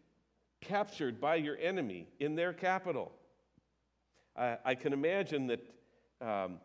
captured 0.60 1.20
by 1.20 1.36
your 1.36 1.56
enemy 1.58 2.08
in 2.18 2.34
their 2.34 2.52
capital. 2.52 3.12
I, 4.34 4.56
I 4.64 4.74
can 4.74 4.92
imagine 4.92 5.46
that 5.48 5.60
um, 6.20 6.60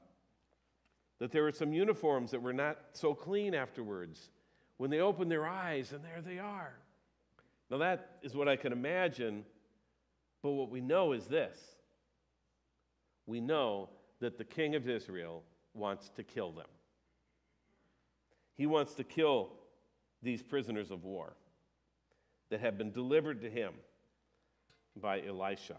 that 1.22 1.32
there 1.32 1.44
were 1.44 1.52
some 1.52 1.72
uniforms 1.72 2.32
that 2.32 2.42
were 2.42 2.52
not 2.52 2.80
so 2.94 3.14
clean 3.14 3.54
afterwards. 3.54 4.32
When 4.78 4.90
they 4.90 5.02
opened 5.02 5.30
their 5.30 5.48
eyes, 5.48 5.94
and 5.94 6.04
there 6.04 6.20
they 6.20 6.40
are. 6.40 6.74
Now, 7.70 7.78
that 7.78 8.18
is 8.24 8.36
what 8.36 8.50
I 8.50 8.56
can 8.56 8.74
imagine, 8.74 9.46
but 10.42 10.50
what 10.50 10.72
we 10.72 10.82
know 10.82 11.12
is 11.14 11.28
this 11.28 11.60
we 13.32 13.40
know 13.40 13.88
that 14.20 14.38
the 14.38 14.44
king 14.44 14.76
of 14.76 14.90
Israel 14.90 15.42
wants 15.74 16.10
to 16.10 16.22
kill 16.22 16.52
them. 16.52 16.68
He 18.58 18.66
wants 18.66 18.94
to 18.96 19.06
kill 19.06 19.54
these 20.22 20.44
prisoners 20.44 20.92
of 20.92 21.06
war 21.06 21.32
that 22.50 22.60
have 22.60 22.78
been 22.78 22.92
delivered 22.92 23.42
to 23.42 23.50
him 23.50 23.72
by 25.02 25.22
Elisha. 25.26 25.78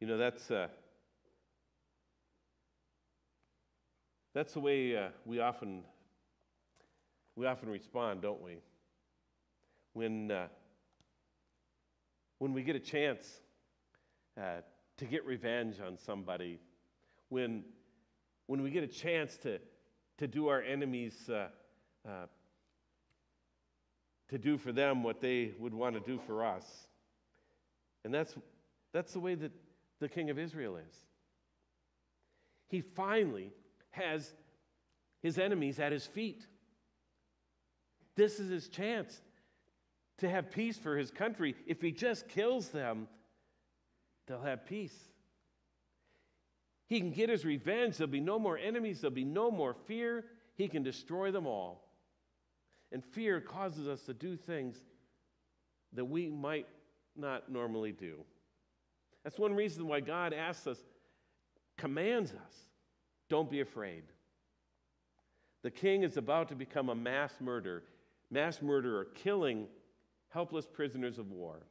You 0.00 0.06
know, 0.06 0.18
that's, 0.18 0.50
uh, 0.50 0.68
that's 4.34 4.52
the 4.52 4.60
way 4.60 4.94
uh, 4.98 5.08
we, 5.24 5.40
often, 5.40 5.82
we 7.36 7.46
often 7.46 7.70
respond, 7.70 8.20
don't 8.20 8.42
we? 8.42 8.58
When, 9.94 10.30
uh, 10.30 10.48
when 12.40 12.54
we 12.54 12.62
get 12.62 12.74
a 12.74 12.80
chance 12.80 13.40
uh, 14.40 14.62
to 14.96 15.04
get 15.04 15.24
revenge 15.26 15.76
on 15.86 15.98
somebody, 15.98 16.58
when, 17.28 17.62
when 18.46 18.62
we 18.62 18.70
get 18.70 18.82
a 18.82 18.88
chance 18.88 19.36
to, 19.36 19.58
to 20.16 20.26
do 20.26 20.48
our 20.48 20.62
enemies, 20.62 21.28
uh, 21.28 21.48
uh, 22.08 22.26
to 24.30 24.38
do 24.38 24.56
for 24.56 24.72
them 24.72 25.02
what 25.02 25.20
they 25.20 25.52
would 25.58 25.74
want 25.74 25.94
to 25.94 26.00
do 26.00 26.18
for 26.26 26.42
us. 26.42 26.64
And 28.04 28.14
that's, 28.14 28.34
that's 28.94 29.12
the 29.12 29.20
way 29.20 29.34
that 29.34 29.52
the 30.00 30.08
king 30.08 30.30
of 30.30 30.38
Israel 30.38 30.76
is. 30.76 30.96
He 32.68 32.80
finally 32.80 33.52
has 33.90 34.32
his 35.20 35.38
enemies 35.38 35.78
at 35.78 35.92
his 35.92 36.06
feet. 36.06 36.46
This 38.16 38.40
is 38.40 38.48
his 38.48 38.70
chance 38.70 39.20
to 40.20 40.28
have 40.28 40.50
peace 40.50 40.78
for 40.78 40.96
his 40.96 41.10
country. 41.10 41.54
If 41.66 41.80
he 41.82 41.92
just 41.92 42.28
kills 42.28 42.68
them, 42.68 43.08
they'll 44.26 44.42
have 44.42 44.64
peace. 44.66 44.96
He 46.86 47.00
can 47.00 47.10
get 47.10 47.28
his 47.28 47.44
revenge. 47.44 47.96
There'll 47.96 48.10
be 48.10 48.20
no 48.20 48.38
more 48.38 48.58
enemies, 48.58 49.00
there'll 49.00 49.14
be 49.14 49.24
no 49.24 49.50
more 49.50 49.74
fear. 49.86 50.24
He 50.56 50.68
can 50.68 50.82
destroy 50.82 51.30
them 51.30 51.46
all. 51.46 51.88
And 52.92 53.04
fear 53.04 53.40
causes 53.40 53.86
us 53.86 54.02
to 54.02 54.14
do 54.14 54.36
things 54.36 54.76
that 55.92 56.04
we 56.04 56.28
might 56.28 56.66
not 57.16 57.50
normally 57.50 57.92
do. 57.92 58.24
That's 59.24 59.38
one 59.38 59.54
reason 59.54 59.86
why 59.86 60.00
God 60.00 60.32
asks 60.32 60.66
us, 60.66 60.78
commands 61.76 62.32
us, 62.32 62.54
don't 63.28 63.50
be 63.50 63.60
afraid. 63.60 64.02
The 65.62 65.70
king 65.70 66.02
is 66.02 66.16
about 66.16 66.48
to 66.48 66.54
become 66.54 66.88
a 66.88 66.94
mass 66.94 67.32
murderer, 67.40 67.84
mass 68.30 68.62
murderer, 68.62 69.08
killing 69.14 69.66
helpless 70.30 70.66
prisoners 70.66 71.18
of 71.18 71.30
war. 71.30 71.66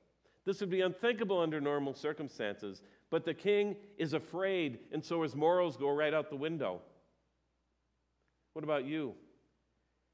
This 0.45 0.61
would 0.61 0.69
be 0.69 0.81
unthinkable 0.81 1.39
under 1.39 1.59
normal 1.59 1.93
circumstances, 1.93 2.81
but 3.09 3.25
the 3.25 3.33
king 3.33 3.75
is 3.97 4.13
afraid, 4.13 4.79
and 4.91 5.03
so 5.03 5.23
his 5.23 5.35
morals 5.35 5.75
go 5.75 5.89
right 5.89 6.13
out 6.13 6.29
the 6.29 6.35
window. 6.35 6.81
What 8.53 8.63
about 8.63 8.85
you? 8.85 9.13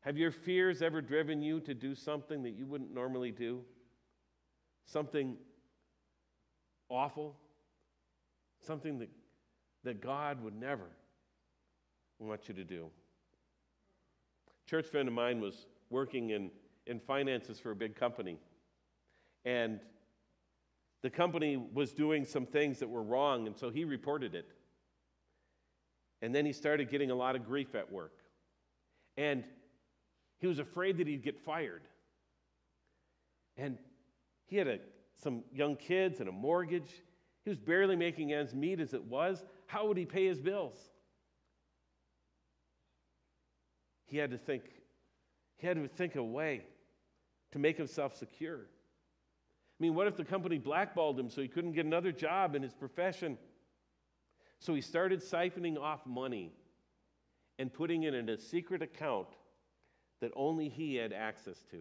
Have 0.02 0.18
your 0.18 0.32
fears 0.32 0.82
ever 0.82 1.02
driven 1.02 1.42
you 1.42 1.60
to 1.62 1.74
do 1.74 1.96
something 1.96 2.44
that 2.44 2.52
you 2.52 2.66
wouldn't 2.66 2.94
normally 2.94 3.32
do? 3.32 3.62
Something 4.86 5.38
awful, 6.90 7.36
something 8.62 9.00
that, 9.00 9.10
that 9.84 10.02
God 10.02 10.44
would 10.44 10.56
never 10.56 10.90
want 12.20 12.48
you 12.48 12.54
to 12.54 12.64
do. 12.64 12.86
A 14.48 14.70
church 14.70 14.86
friend 14.86 15.08
of 15.08 15.14
mine 15.14 15.42
was 15.42 15.66
working 15.90 16.30
in, 16.30 16.52
in 16.88 17.00
finances 17.00 17.60
for 17.60 17.72
a 17.72 17.76
big 17.76 17.96
company. 17.96 18.38
And 19.44 19.80
the 21.02 21.10
company 21.10 21.58
was 21.58 21.94
doing 21.94 22.26
some 22.26 22.46
things 22.46 22.80
that 22.80 22.90
were 22.90 23.04
wrong, 23.04 23.48
and 23.48 23.56
so 23.56 23.70
he 23.70 23.86
reported 23.86 24.34
it. 24.34 24.52
And 26.22 26.34
then 26.34 26.46
he 26.46 26.54
started 26.54 26.90
getting 26.90 27.12
a 27.12 27.16
lot 27.16 27.36
of 27.36 27.46
grief 27.46 27.76
at 27.76 27.92
work. 27.92 28.14
And 29.18 29.44
he 30.40 30.48
was 30.48 30.60
afraid 30.60 30.98
that 30.98 31.08
he'd 31.08 31.24
get 31.24 31.40
fired. 31.40 31.84
And 33.58 33.78
he 34.48 34.58
had 34.58 34.68
a 34.68 34.80
some 35.22 35.44
young 35.54 35.76
kids 35.76 36.20
and 36.20 36.30
a 36.30 36.32
mortgage. 36.32 36.92
He 37.44 37.50
was 37.50 37.60
barely 37.60 37.96
making 37.96 38.34
ends 38.34 38.54
meet 38.54 38.80
as 38.80 38.94
it 38.94 39.04
was. 39.04 39.44
How 39.68 39.88
would 39.88 39.98
he 39.98 40.06
pay 40.06 40.26
his 40.26 40.42
bills? 40.42 40.78
He 44.06 44.18
had 44.18 44.32
to 44.32 44.38
think, 44.38 44.64
he 45.58 45.68
had 45.68 45.78
to 45.78 45.88
think 45.88 46.16
a 46.16 46.24
way 46.24 46.64
to 47.56 47.60
make 47.60 47.78
himself 47.78 48.14
secure. 48.18 48.58
I 48.58 49.80
mean, 49.80 49.96
what 49.96 50.08
if 50.08 50.18
the 50.18 50.26
company 50.26 50.58
blackballed 50.58 51.18
him 51.18 51.30
so 51.30 51.42
he 51.42 51.48
couldn't 51.48 51.72
get 51.72 51.86
another 51.86 52.12
job 52.12 52.54
in 52.54 52.62
his 52.62 52.74
profession? 52.74 53.38
So 54.60 54.76
he 54.76 54.82
started 54.82 55.22
siphoning 55.22 55.80
off 55.80 56.06
money 56.06 56.52
and 57.58 57.74
putting 57.74 58.04
it 58.04 58.14
in 58.14 58.28
a 58.28 58.38
secret 58.38 58.82
account 58.82 59.30
that 60.20 60.34
only 60.36 60.68
he 60.68 60.96
had 60.96 61.14
access 61.14 61.64
to. 61.72 61.78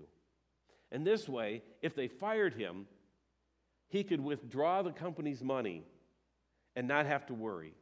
And 0.93 1.05
this 1.05 1.29
way, 1.29 1.65
if 1.83 1.97
they 1.97 2.07
fired 2.07 2.55
him, 2.55 2.87
he 3.89 4.05
could 4.05 4.21
withdraw 4.21 4.83
the 4.83 4.93
company's 4.93 5.43
money 5.43 5.83
and 6.77 6.87
not 6.87 7.05
have 7.07 7.27
to 7.27 7.35
worry. 7.35 7.75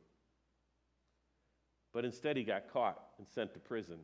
But 1.93 2.07
instead, 2.07 2.39
he 2.39 2.43
got 2.43 2.73
caught 2.73 2.99
and 3.19 3.29
sent 3.29 3.53
to 3.53 3.61
prison, 3.61 3.99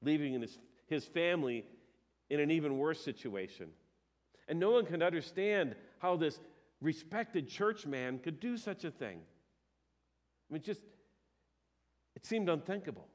leaving 0.00 0.40
his, 0.40 0.58
his 0.86 1.04
family 1.04 1.66
in 2.30 2.40
an 2.40 2.50
even 2.50 2.78
worse 2.78 3.00
situation. 3.02 3.68
And 4.48 4.58
no 4.58 4.70
one 4.70 4.86
could 4.86 5.02
understand 5.02 5.74
how 5.98 6.16
this 6.16 6.40
respected 6.80 7.48
church 7.48 7.86
man 7.86 8.18
could 8.18 8.40
do 8.40 8.56
such 8.56 8.84
a 8.84 8.90
thing. 8.90 9.18
I 10.50 10.54
mean, 10.54 10.62
just, 10.62 10.82
it 12.16 12.24
seemed 12.24 12.48
unthinkable. 12.48 13.08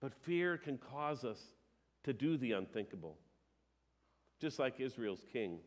But 0.00 0.14
fear 0.14 0.58
can 0.58 0.78
cause 0.78 1.24
us 1.24 1.40
to 2.04 2.12
do 2.12 2.36
the 2.36 2.52
unthinkable, 2.52 3.18
just 4.40 4.58
like 4.58 4.80
Israel's 4.80 5.24
king. 5.32 5.58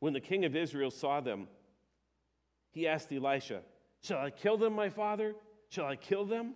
When 0.00 0.12
the 0.12 0.20
king 0.20 0.44
of 0.44 0.54
Israel 0.54 0.92
saw 0.92 1.20
them, 1.20 1.48
he 2.70 2.86
asked 2.86 3.12
Elisha, 3.12 3.62
Shall 4.00 4.18
I 4.18 4.30
kill 4.30 4.56
them, 4.56 4.74
my 4.74 4.90
father? 4.90 5.34
Shall 5.68 5.86
I 5.86 5.96
kill 5.96 6.24
them? 6.24 6.54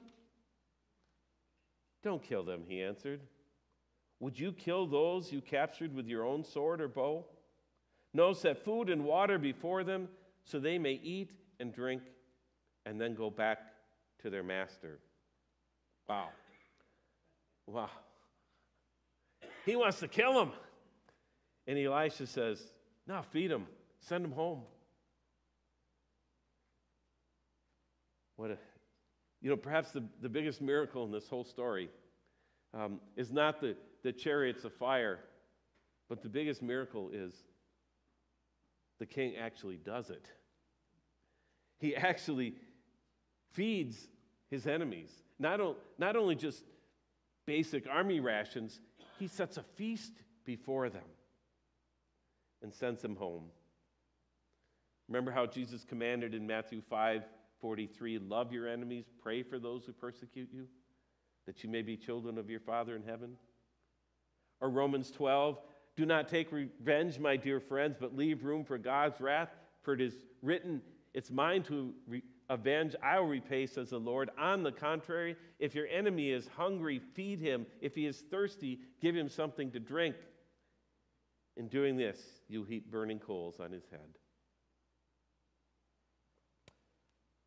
Don't 2.02 2.22
kill 2.22 2.42
them, 2.42 2.64
he 2.66 2.82
answered. 2.82 3.20
Would 4.20 4.38
you 4.38 4.52
kill 4.52 4.86
those 4.86 5.32
you 5.32 5.40
captured 5.40 5.94
with 5.94 6.06
your 6.06 6.24
own 6.24 6.44
sword 6.44 6.80
or 6.80 6.88
bow? 6.88 7.24
No, 8.14 8.32
set 8.32 8.64
food 8.64 8.90
and 8.90 9.04
water 9.04 9.38
before 9.38 9.84
them 9.84 10.08
so 10.44 10.58
they 10.58 10.78
may 10.78 11.00
eat 11.02 11.30
and 11.60 11.72
drink 11.72 12.02
and 12.86 13.00
then 13.00 13.14
go 13.14 13.30
back 13.30 13.58
to 14.22 14.30
their 14.30 14.42
master. 14.42 14.98
Wow. 16.08 16.28
Wow. 17.66 17.90
He 19.64 19.76
wants 19.76 20.00
to 20.00 20.08
kill 20.08 20.34
them. 20.34 20.52
And 21.66 21.78
Elisha 21.78 22.26
says, 22.26 22.60
No, 23.06 23.22
feed 23.30 23.50
them, 23.50 23.66
send 24.00 24.24
them 24.24 24.32
home. 24.32 24.62
What 28.36 28.50
a, 28.50 28.58
you 29.42 29.50
know, 29.50 29.56
perhaps 29.56 29.90
the, 29.90 30.04
the 30.20 30.28
biggest 30.28 30.62
miracle 30.62 31.04
in 31.04 31.10
this 31.10 31.28
whole 31.28 31.44
story 31.44 31.90
um, 32.72 33.00
is 33.16 33.32
not 33.32 33.60
the, 33.60 33.76
the 34.04 34.12
chariots 34.12 34.64
of 34.64 34.72
fire, 34.72 35.18
but 36.08 36.22
the 36.22 36.28
biggest 36.28 36.62
miracle 36.62 37.10
is 37.12 37.34
the 39.00 39.06
king 39.06 39.34
actually 39.36 39.76
does 39.76 40.10
it. 40.10 40.26
He 41.78 41.96
actually 41.96 42.54
feeds 43.52 44.06
his 44.48 44.68
enemies. 44.68 45.10
Not, 45.40 45.60
o- 45.60 45.76
not 45.98 46.14
only 46.14 46.36
just 46.36 46.62
basic 47.44 47.88
army 47.88 48.20
rations, 48.20 48.78
he 49.18 49.26
sets 49.26 49.56
a 49.56 49.62
feast 49.74 50.12
before 50.44 50.88
them 50.88 51.02
and 52.62 52.72
sends 52.72 53.02
them 53.02 53.16
home. 53.16 53.46
Remember 55.08 55.32
how 55.32 55.46
Jesus 55.46 55.84
commanded 55.84 56.32
in 56.32 56.46
Matthew 56.46 56.80
5 56.88 57.24
43 57.62 58.18
love 58.18 58.52
your 58.52 58.68
enemies, 58.68 59.06
pray 59.22 59.42
for 59.42 59.58
those 59.58 59.86
who 59.86 59.92
persecute 59.92 60.50
you, 60.52 60.66
that 61.46 61.64
you 61.64 61.70
may 61.70 61.80
be 61.80 61.96
children 61.96 62.36
of 62.36 62.50
your 62.50 62.60
Father 62.60 62.94
in 62.94 63.02
heaven? 63.02 63.36
Or 64.60 64.68
Romans 64.68 65.10
12 65.10 65.58
do 65.96 66.06
not 66.06 66.28
take 66.28 66.52
revenge, 66.52 67.18
my 67.18 67.36
dear 67.36 67.60
friends, 67.60 67.96
but 67.98 68.16
leave 68.16 68.44
room 68.44 68.64
for 68.64 68.78
God's 68.78 69.20
wrath, 69.20 69.50
for 69.82 69.94
it 69.94 70.00
is 70.00 70.14
written, 70.42 70.80
It's 71.14 71.30
mine 71.30 71.62
to 71.64 71.92
re- 72.06 72.22
avenge, 72.48 72.96
I 73.02 73.18
will 73.18 73.28
repay, 73.28 73.66
says 73.66 73.90
the 73.90 73.98
Lord. 73.98 74.30
On 74.38 74.62
the 74.62 74.72
contrary, 74.72 75.36
if 75.58 75.74
your 75.74 75.86
enemy 75.86 76.30
is 76.30 76.48
hungry, 76.56 77.00
feed 77.14 77.40
him. 77.40 77.66
If 77.80 77.94
he 77.94 78.06
is 78.06 78.18
thirsty, 78.30 78.80
give 79.00 79.14
him 79.14 79.28
something 79.28 79.70
to 79.72 79.80
drink. 79.80 80.16
In 81.56 81.68
doing 81.68 81.96
this, 81.96 82.18
you 82.48 82.64
heap 82.64 82.90
burning 82.90 83.18
coals 83.18 83.60
on 83.60 83.70
his 83.72 83.84
head. 83.90 84.00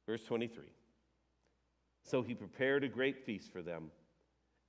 Verse 0.08 0.24
23. 0.24 0.64
So 2.04 2.22
he 2.22 2.34
prepared 2.34 2.84
a 2.84 2.88
great 2.88 3.26
feast 3.26 3.52
for 3.52 3.62
them. 3.62 3.90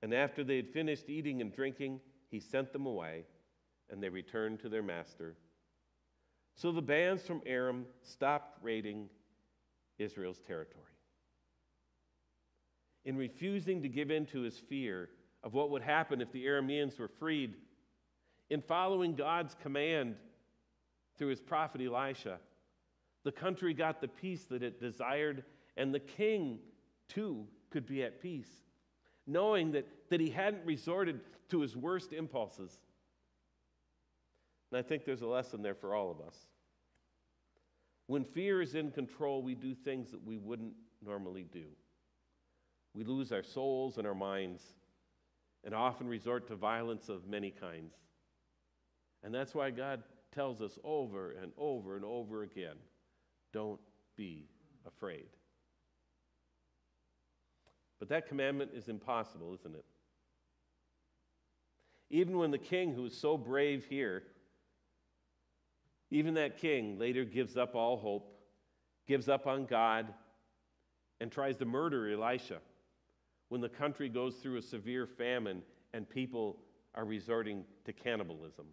And 0.01 0.13
after 0.13 0.43
they 0.43 0.57
had 0.57 0.69
finished 0.69 1.09
eating 1.09 1.41
and 1.41 1.53
drinking, 1.53 1.99
he 2.29 2.39
sent 2.39 2.73
them 2.73 2.85
away 2.85 3.25
and 3.89 4.01
they 4.01 4.09
returned 4.09 4.59
to 4.59 4.69
their 4.69 4.83
master. 4.83 5.35
So 6.55 6.71
the 6.71 6.81
bands 6.81 7.23
from 7.23 7.41
Aram 7.45 7.85
stopped 8.01 8.57
raiding 8.63 9.09
Israel's 9.99 10.41
territory. 10.41 10.83
In 13.05 13.15
refusing 13.15 13.81
to 13.83 13.89
give 13.89 14.11
in 14.11 14.25
to 14.27 14.41
his 14.41 14.57
fear 14.57 15.09
of 15.43 15.53
what 15.53 15.69
would 15.69 15.83
happen 15.83 16.19
if 16.19 16.31
the 16.31 16.45
Arameans 16.45 16.99
were 16.99 17.07
freed, 17.07 17.53
in 18.49 18.61
following 18.61 19.15
God's 19.15 19.55
command 19.61 20.15
through 21.17 21.29
his 21.29 21.39
prophet 21.39 21.81
Elisha, 21.81 22.39
the 23.27 23.31
country 23.31 23.73
got 23.73 23.99
the 23.99 24.07
peace 24.07 24.45
that 24.45 24.63
it 24.63 24.79
desired, 24.79 25.43
and 25.75 25.93
the 25.93 25.99
king, 25.99 26.59
too, 27.07 27.45
could 27.69 27.85
be 27.85 28.01
at 28.01 28.21
peace, 28.21 28.49
knowing 29.27 29.73
that, 29.73 29.85
that 30.09 30.19
he 30.21 30.29
hadn't 30.29 30.65
resorted 30.65 31.19
to 31.49 31.59
his 31.59 31.75
worst 31.75 32.13
impulses 32.13 32.79
and 34.71 34.77
I 34.77 34.81
think 34.81 35.05
there's 35.05 35.21
a 35.21 35.27
lesson 35.27 35.61
there 35.61 35.75
for 35.75 35.95
all 35.95 36.11
of 36.11 36.19
us. 36.19 36.35
When 38.07 38.23
fear 38.23 38.61
is 38.61 38.75
in 38.75 38.91
control, 38.91 39.41
we 39.41 39.55
do 39.55 39.73
things 39.73 40.11
that 40.11 40.25
we 40.25 40.37
wouldn't 40.37 40.73
normally 41.05 41.45
do. 41.51 41.65
We 42.93 43.03
lose 43.03 43.31
our 43.31 43.43
souls 43.43 43.97
and 43.97 44.07
our 44.07 44.15
minds 44.15 44.63
and 45.63 45.73
often 45.73 46.07
resort 46.07 46.47
to 46.47 46.55
violence 46.55 47.09
of 47.09 47.27
many 47.27 47.51
kinds. 47.51 47.93
And 49.23 49.33
that's 49.33 49.53
why 49.53 49.71
God 49.71 50.03
tells 50.33 50.61
us 50.61 50.77
over 50.83 51.31
and 51.31 51.51
over 51.57 51.95
and 51.95 52.05
over 52.05 52.43
again 52.43 52.75
don't 53.53 53.79
be 54.15 54.47
afraid. 54.85 55.27
But 57.99 58.09
that 58.09 58.27
commandment 58.27 58.71
is 58.73 58.89
impossible, 58.89 59.53
isn't 59.55 59.75
it? 59.75 59.85
Even 62.09 62.37
when 62.37 62.51
the 62.51 62.57
king, 62.57 62.93
who 62.93 63.05
is 63.05 63.17
so 63.17 63.37
brave 63.37 63.85
here, 63.89 64.23
even 66.09 66.35
that 66.35 66.57
king 66.57 66.97
later 66.97 67.25
gives 67.25 67.57
up 67.57 67.75
all 67.75 67.97
hope, 67.97 68.33
gives 69.07 69.27
up 69.27 69.47
on 69.47 69.65
God, 69.65 70.13
and 71.19 71.31
tries 71.31 71.57
to 71.57 71.65
murder 71.65 72.11
Elisha 72.11 72.59
when 73.49 73.61
the 73.61 73.69
country 73.69 74.09
goes 74.09 74.35
through 74.35 74.57
a 74.57 74.61
severe 74.61 75.07
famine 75.07 75.63
and 75.93 76.09
people 76.09 76.59
are 76.95 77.05
resorting 77.05 77.63
to 77.85 77.93
cannibalism. 77.93 78.67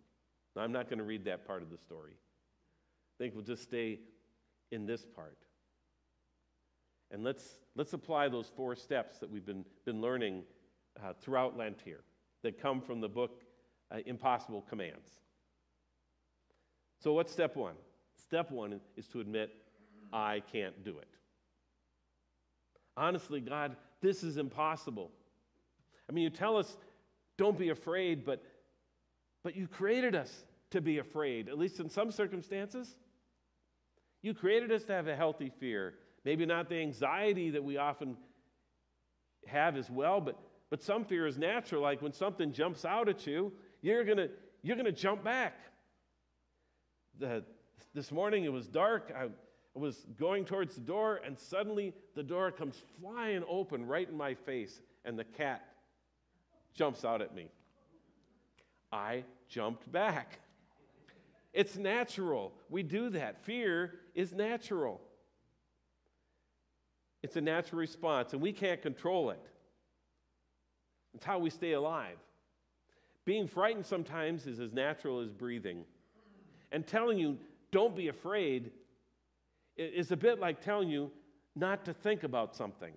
Now, 0.55 0.63
I'm 0.63 0.73
not 0.73 0.89
going 0.89 0.99
to 0.99 1.05
read 1.05 1.25
that 1.25 1.47
part 1.47 1.63
of 1.63 1.71
the 1.71 1.79
story. 1.79 2.13
I 2.13 3.15
think 3.19 3.35
we'll 3.35 3.45
just 3.45 3.63
stay 3.63 4.01
in 4.71 4.87
this 4.87 5.05
part. 5.05 5.39
And 7.11 7.23
let's, 7.23 7.59
let's 7.77 7.93
apply 7.93 8.29
those 8.29 8.51
four 8.57 8.75
steps 8.75 9.19
that 9.19 9.31
we've 9.31 9.47
been, 9.47 9.65
been 9.85 10.01
learning 10.01 10.43
uh, 11.03 11.13
throughout 11.21 11.57
Lent 11.57 11.79
here 11.85 12.01
that 12.43 12.61
come 12.61 12.81
from 12.81 13.01
the 13.01 13.09
book 13.09 13.43
uh, 13.93 13.99
Impossible 14.07 14.63
Commands. 14.69 15.11
So, 17.01 17.13
what's 17.13 17.33
step 17.33 17.57
one? 17.57 17.75
Step 18.17 18.51
one 18.51 18.81
is 18.97 19.07
to 19.09 19.21
admit, 19.21 19.51
I 20.13 20.43
can't 20.53 20.85
do 20.85 20.99
it. 20.99 21.09
Honestly, 22.97 23.41
God, 23.41 23.77
this 24.01 24.23
is 24.23 24.37
impossible. 24.37 25.11
I 26.09 26.13
mean, 26.13 26.25
you 26.25 26.31
tell 26.31 26.57
us, 26.57 26.77
don't 27.37 27.59
be 27.59 27.71
afraid, 27.71 28.25
but, 28.25 28.43
but 29.43 29.57
you 29.57 29.67
created 29.67 30.15
us 30.15 30.45
to 30.71 30.81
be 30.81 30.99
afraid, 30.99 31.49
at 31.49 31.59
least 31.59 31.81
in 31.81 31.89
some 31.89 32.11
circumstances. 32.11 32.97
You 34.25 34.35
created 34.35 34.73
us 34.73 34.85
to 34.85 34.93
have 34.93 35.07
a 35.07 35.15
healthy 35.15 35.53
fear. 35.61 35.95
Maybe 36.25 36.47
not 36.47 36.69
the 36.69 36.77
anxiety 36.77 37.51
that 37.51 37.63
we 37.63 37.77
often 37.77 38.17
have 39.47 39.77
as 39.77 39.91
well, 39.91 40.21
but, 40.21 40.39
but 40.71 40.83
some 40.83 41.05
fear 41.05 41.27
is 41.27 41.39
natural. 41.39 41.83
Like 41.83 42.03
when 42.03 42.13
something 42.13 42.53
jumps 42.53 42.85
out 42.85 43.09
at 43.09 43.27
you, 43.27 43.53
you're 43.83 44.05
going 44.05 44.29
you're 44.63 44.77
going 44.77 44.87
to 44.87 44.93
jump 44.93 45.23
back 45.23 45.55
the, 47.19 47.45
this 47.95 48.11
morning 48.11 48.45
it 48.45 48.53
was 48.53 48.67
dark. 48.67 49.13
I, 49.17 49.25
I 49.25 49.29
was 49.79 50.07
going 50.19 50.45
towards 50.45 50.75
the 50.77 50.81
door, 50.81 51.21
and 51.25 51.39
suddenly 51.39 51.93
the 52.15 52.23
door 52.23 52.51
comes 52.51 52.81
flying 53.01 53.43
open 53.49 53.87
right 53.87 54.09
in 54.09 54.17
my 54.17 54.35
face, 54.35 54.81
and 55.05 55.19
the 55.19 55.25
cat 55.25 55.65
jumps 56.75 57.05
out 57.05 57.21
at 57.21 57.35
me. 57.35 57.49
I 58.93 59.25
jumped 59.49 59.91
back. 59.91 60.39
It's 61.55 61.77
natural. 61.77 62.53
We 62.69 62.83
do 62.83 63.11
that. 63.11 63.45
Fear 63.45 63.95
is 64.15 64.33
natural. 64.33 65.01
It's 67.23 67.37
a 67.37 67.41
natural 67.41 67.79
response, 67.79 68.33
and 68.33 68.43
we 68.43 68.53
can't 68.53 68.83
control 68.83 69.31
it. 69.31 69.41
It's 71.15 71.25
how 71.25 71.39
we 71.39 71.49
stay 71.49 71.73
alive. 71.73 72.19
Being 73.25 73.47
frightened 73.47 73.87
sometimes 73.87 74.47
is 74.47 74.59
as 74.59 74.73
natural 74.73 75.21
as 75.21 75.31
breathing. 75.31 75.85
And 76.73 76.85
telling 76.85 77.19
you, 77.19 77.39
don't 77.71 77.95
be 77.95 78.09
afraid, 78.09 78.73
is 79.77 80.11
a 80.11 80.17
bit 80.17 80.41
like 80.41 80.61
telling 80.61 80.91
you 80.91 81.11
not 81.55 81.85
to 81.85 81.95
think 81.95 82.25
about 82.25 82.57
something. 82.57 82.93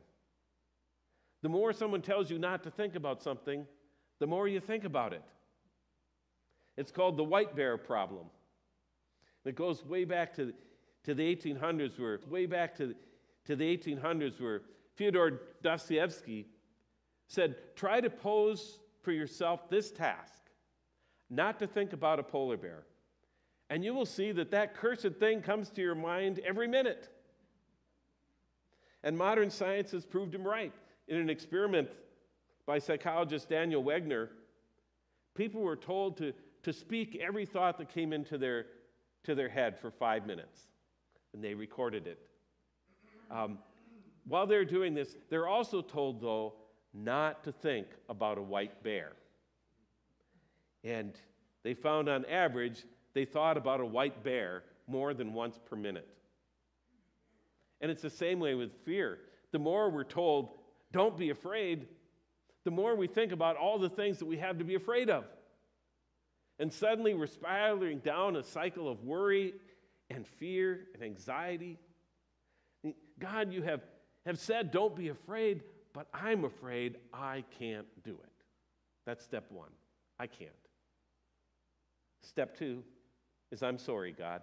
The 1.44 1.50
more 1.50 1.72
someone 1.74 2.02
tells 2.02 2.32
you 2.32 2.40
not 2.40 2.64
to 2.64 2.72
think 2.72 2.96
about 2.96 3.22
something, 3.22 3.68
the 4.20 4.28
more 4.28 4.48
you 4.48 4.60
think 4.60 4.84
about 4.84 5.14
it. 5.14 5.22
It's 6.76 6.92
called 6.92 7.18
the 7.18 7.24
white 7.24 7.56
bear 7.56 7.78
problem. 7.78 8.26
It 9.48 9.56
goes 9.56 9.86
way 9.86 10.06
back 10.06 10.36
to, 10.36 10.54
to 11.04 11.14
the 11.14 11.36
1800s, 11.36 12.00
where 12.00 12.20
way 12.28 12.46
back 12.46 12.76
to, 12.78 12.94
to 13.46 13.56
the 13.56 13.78
1800s, 13.78 14.42
where 14.42 14.62
Fyodor 14.96 15.42
Dostoevsky 15.64 16.48
said, 17.28 17.56
try 17.76 18.02
to 18.02 18.10
pose 18.10 18.80
for 19.02 19.12
yourself 19.12 19.70
this 19.70 19.92
task, 19.92 20.42
not 21.30 21.60
to 21.60 21.68
think 21.68 21.94
about 21.94 22.20
a 22.20 22.24
polar 22.24 22.58
bear. 22.58 22.86
And 23.70 23.84
you 23.84 23.94
will 23.94 24.06
see 24.06 24.32
that 24.32 24.52
that 24.52 24.76
cursed 24.76 25.14
thing 25.20 25.42
comes 25.42 25.70
to 25.72 25.82
your 25.82 25.96
mind 25.96 26.40
every 26.46 26.68
minute. 26.68 27.10
And 29.04 29.18
modern 29.18 29.50
science 29.50 29.92
has 29.92 30.06
proved 30.06 30.34
him 30.34 30.46
right. 30.46 30.74
In 31.08 31.18
an 31.18 31.30
experiment 31.30 31.90
by 32.66 32.80
psychologist 32.80 33.50
Daniel 33.50 33.84
Wegner, 33.84 34.30
people 35.36 35.62
were 35.62 35.76
told 35.76 36.18
to, 36.18 36.34
to 36.64 36.74
speak 36.74 37.16
every 37.16 37.46
thought 37.46 37.78
that 37.78 37.94
came 37.94 38.12
into 38.12 38.38
their, 38.38 38.66
to 39.28 39.36
their 39.36 39.50
head 39.50 39.78
for 39.78 39.92
five 39.92 40.26
minutes, 40.26 40.68
and 41.34 41.44
they 41.44 41.54
recorded 41.54 42.08
it. 42.08 42.18
Um, 43.30 43.60
while 44.26 44.48
they're 44.48 44.64
doing 44.64 44.94
this, 44.94 45.18
they're 45.30 45.50
also 45.50 45.82
told, 45.82 46.22
though, 46.22 46.54
not 46.94 47.44
to 47.44 47.52
think 47.52 47.88
about 48.08 48.38
a 48.38 48.42
white 48.42 48.82
bear. 48.84 49.12
And 50.86 51.14
they 51.64 51.74
found 51.74 52.08
on 52.08 52.24
average, 52.24 52.86
they 53.14 53.26
thought 53.26 53.58
about 53.58 53.82
a 53.82 53.86
white 53.86 54.24
bear 54.24 54.64
more 54.88 55.14
than 55.14 55.34
once 55.34 55.60
per 55.70 55.76
minute. 55.76 56.08
And 57.82 57.92
it's 57.92 58.02
the 58.02 58.10
same 58.10 58.40
way 58.40 58.56
with 58.56 58.72
fear. 58.86 59.20
The 59.52 59.60
more 59.60 59.90
we're 59.90 60.06
told, 60.06 60.52
don't 60.94 61.18
be 61.18 61.32
afraid, 61.32 61.86
the 62.64 62.72
more 62.72 62.96
we 62.96 63.08
think 63.08 63.34
about 63.34 63.58
all 63.58 63.78
the 63.78 63.90
things 63.90 64.20
that 64.20 64.26
we 64.26 64.38
have 64.38 64.58
to 64.58 64.64
be 64.64 64.76
afraid 64.76 65.10
of. 65.10 65.26
And 66.60 66.74
suddenly 66.74 67.14
we're 67.14 67.28
spiraling 67.28 68.00
down 68.00 68.36
a 68.36 68.44
cycle 68.44 68.90
of 68.90 69.04
worry 69.04 69.54
and 70.10 70.26
fear 70.26 70.88
and 70.94 71.04
anxiety. 71.04 71.78
God, 73.20 73.52
you 73.52 73.62
have, 73.62 73.82
have 74.26 74.40
said, 74.40 74.72
don't 74.72 74.96
be 74.96 75.10
afraid, 75.10 75.64
but 75.94 76.08
I'm 76.14 76.46
afraid 76.46 76.98
I 77.14 77.44
can't 77.60 77.88
do 78.04 78.12
it. 78.12 78.44
That's 79.06 79.24
step 79.24 79.46
one. 79.52 79.70
I 80.20 80.28
can't. 80.28 80.52
Step 82.22 82.58
two 82.58 82.84
is 83.52 83.64
I'm 83.64 83.78
sorry, 83.78 84.12
God. 84.12 84.42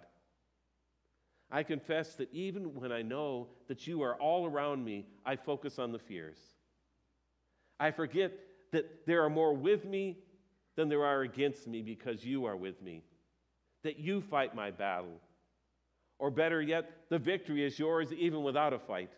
I 1.51 1.63
confess 1.63 2.15
that 2.15 2.33
even 2.33 2.73
when 2.75 2.91
I 2.91 3.01
know 3.01 3.47
that 3.67 3.85
you 3.85 4.01
are 4.01 4.15
all 4.15 4.47
around 4.47 4.83
me, 4.83 5.05
I 5.25 5.35
focus 5.35 5.77
on 5.77 5.91
the 5.91 5.99
fears. 5.99 6.39
I 7.79 7.91
forget 7.91 8.31
that 8.71 9.05
there 9.05 9.23
are 9.23 9.29
more 9.29 9.53
with 9.53 9.85
me 9.85 10.17
than 10.75 10.89
there 10.89 11.05
are 11.05 11.21
against 11.21 11.67
me 11.67 11.81
because 11.81 12.23
you 12.23 12.45
are 12.45 12.55
with 12.55 12.81
me, 12.81 13.03
that 13.83 13.99
you 13.99 14.21
fight 14.21 14.55
my 14.55 14.71
battle. 14.71 15.21
Or 16.19 16.29
better 16.31 16.61
yet, 16.61 16.89
the 17.09 17.19
victory 17.19 17.65
is 17.65 17.77
yours 17.77 18.11
even 18.13 18.43
without 18.43 18.73
a 18.73 18.79
fight. 18.79 19.11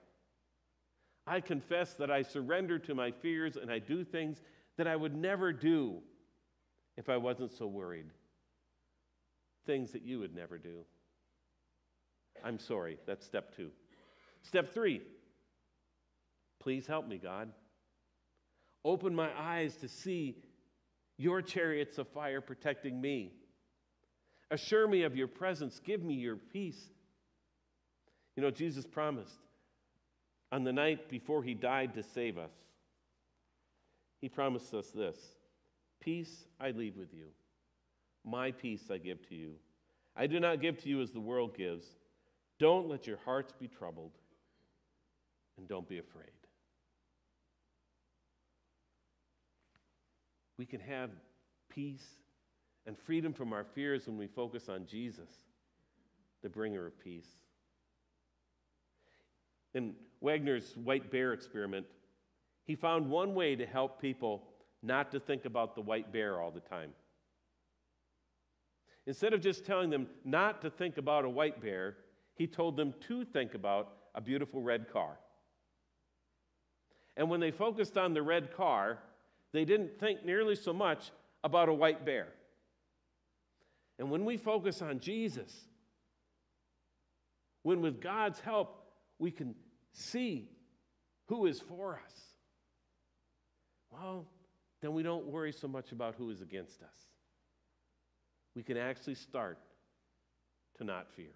I 1.26 1.42
confess 1.42 1.94
that 1.96 2.10
I 2.10 2.22
surrender 2.22 2.80
to 2.80 2.96
my 2.96 3.12
fears 3.12 3.58
and 3.58 3.72
I 3.72 3.80
do 3.80 4.04
things 4.04 4.42
that 4.78 4.88
I 4.88 4.96
would 4.96 5.16
never 5.16 5.52
do 5.52 6.02
if 6.96 7.10
I 7.10 7.18
wasn't 7.18 7.52
so 7.52 7.68
worried. 7.68 8.08
Things 9.66 9.92
that 9.92 10.04
you 10.04 10.20
would 10.20 10.36
never 10.36 10.58
do. 10.58 10.86
I'm 12.44 12.60
sorry. 12.60 12.98
That's 13.06 13.26
step 13.26 13.56
two. 13.56 13.72
Step 14.44 14.74
three 14.74 15.02
please 16.68 16.86
help 16.86 17.08
me, 17.08 17.18
God. 17.18 17.50
Open 18.84 19.16
my 19.16 19.30
eyes 19.40 19.78
to 19.78 19.88
see 19.88 20.36
your 21.18 21.42
chariots 21.42 21.98
of 21.98 22.08
fire 22.08 22.42
protecting 22.42 23.02
me. 23.02 23.32
Assure 24.52 24.88
me 24.88 25.04
of 25.04 25.16
your 25.16 25.28
presence. 25.28 25.80
Give 25.84 26.04
me 26.04 26.14
your 26.14 26.36
peace. 26.36 26.90
You 28.36 28.44
know, 28.44 28.52
Jesus 28.52 28.86
promised 28.86 29.40
on 30.52 30.64
the 30.64 30.72
night 30.72 31.10
before 31.10 31.44
he 31.44 31.54
died 31.54 31.94
to 31.96 32.04
save 32.04 32.38
us, 32.38 32.52
he 34.22 34.30
promised 34.30 34.74
us 34.74 34.90
this 34.90 35.18
Peace 36.00 36.46
I 36.60 36.72
leave 36.72 36.98
with 36.98 37.14
you, 37.14 37.28
my 38.24 38.52
peace 38.52 38.90
I 38.92 38.98
give 38.98 39.28
to 39.30 39.36
you. 39.36 39.54
I 40.16 40.28
do 40.28 40.40
not 40.40 40.62
give 40.62 40.82
to 40.84 40.90
you 40.90 41.02
as 41.02 41.12
the 41.12 41.20
world 41.20 41.56
gives. 41.56 41.86
Don't 42.60 42.90
let 42.90 43.06
your 43.06 43.20
hearts 43.24 43.54
be 43.60 43.68
troubled, 43.68 44.14
and 45.58 45.68
don't 45.68 45.88
be 45.88 46.00
afraid. 46.00 46.26
We 50.58 50.66
can 50.66 50.80
have 50.82 51.12
peace 51.70 52.06
and 52.86 52.98
freedom 52.98 53.34
from 53.34 53.54
our 53.54 53.64
fears 53.64 54.08
when 54.08 54.18
we 54.18 54.28
focus 54.28 54.70
on 54.70 54.86
Jesus, 54.86 55.30
the 56.42 56.50
bringer 56.50 56.86
of 56.88 57.00
peace. 57.00 57.28
In 59.74 59.94
Wegner's 60.24 60.76
white 60.78 61.12
bear 61.12 61.34
experiment, 61.34 61.86
he 62.66 62.76
found 62.76 63.10
one 63.10 63.36
way 63.36 63.56
to 63.56 63.66
help 63.66 64.02
people 64.02 64.44
not 64.82 65.12
to 65.12 65.20
think 65.20 65.46
about 65.46 65.76
the 65.76 65.82
white 65.82 66.12
bear 66.12 66.42
all 66.42 66.52
the 66.52 66.60
time. 66.60 66.92
Instead 69.06 69.34
of 69.34 69.42
just 69.42 69.66
telling 69.66 69.90
them 69.90 70.08
not 70.26 70.62
to 70.62 70.70
think 70.70 70.98
about 70.98 71.24
a 71.24 71.30
white 71.30 71.62
bear, 71.62 71.98
he 72.36 72.48
told 72.48 72.76
them 72.76 72.94
to 73.08 73.24
think 73.26 73.54
about 73.54 73.94
a 74.16 74.22
beautiful 74.22 74.62
red 74.62 74.92
car. 74.92 75.18
And 77.16 77.30
when 77.30 77.40
they 77.40 77.52
focused 77.52 77.98
on 77.98 78.14
the 78.14 78.22
red 78.22 78.56
car, 78.56 79.00
they 79.54 79.66
didn't 79.66 80.00
think 80.00 80.26
nearly 80.26 80.56
so 80.56 80.74
much 80.74 81.12
about 81.44 81.70
a 81.70 81.74
white 81.74 82.06
bear. 82.06 82.28
And 84.00 84.12
when 84.12 84.26
we 84.26 84.38
focus 84.38 84.82
on 84.82 85.00
Jesus, 85.00 85.52
when 87.64 87.82
with 87.82 88.02
God's 88.02 88.40
help 88.40 88.84
we 89.20 89.32
can 89.32 89.56
see 89.94 90.50
who 91.28 91.46
is 91.46 91.60
for 91.60 92.00
us, 92.06 92.14
well, 93.92 94.28
then 94.82 94.94
we 94.94 95.04
don't 95.04 95.26
worry 95.26 95.52
so 95.52 95.68
much 95.68 95.92
about 95.92 96.16
who 96.16 96.30
is 96.30 96.42
against 96.42 96.84
us. 96.84 97.08
We 98.56 98.64
can 98.64 98.78
actually 98.78 99.16
start 99.16 99.58
to 100.78 100.84
not 100.84 101.08
fear. 101.16 101.34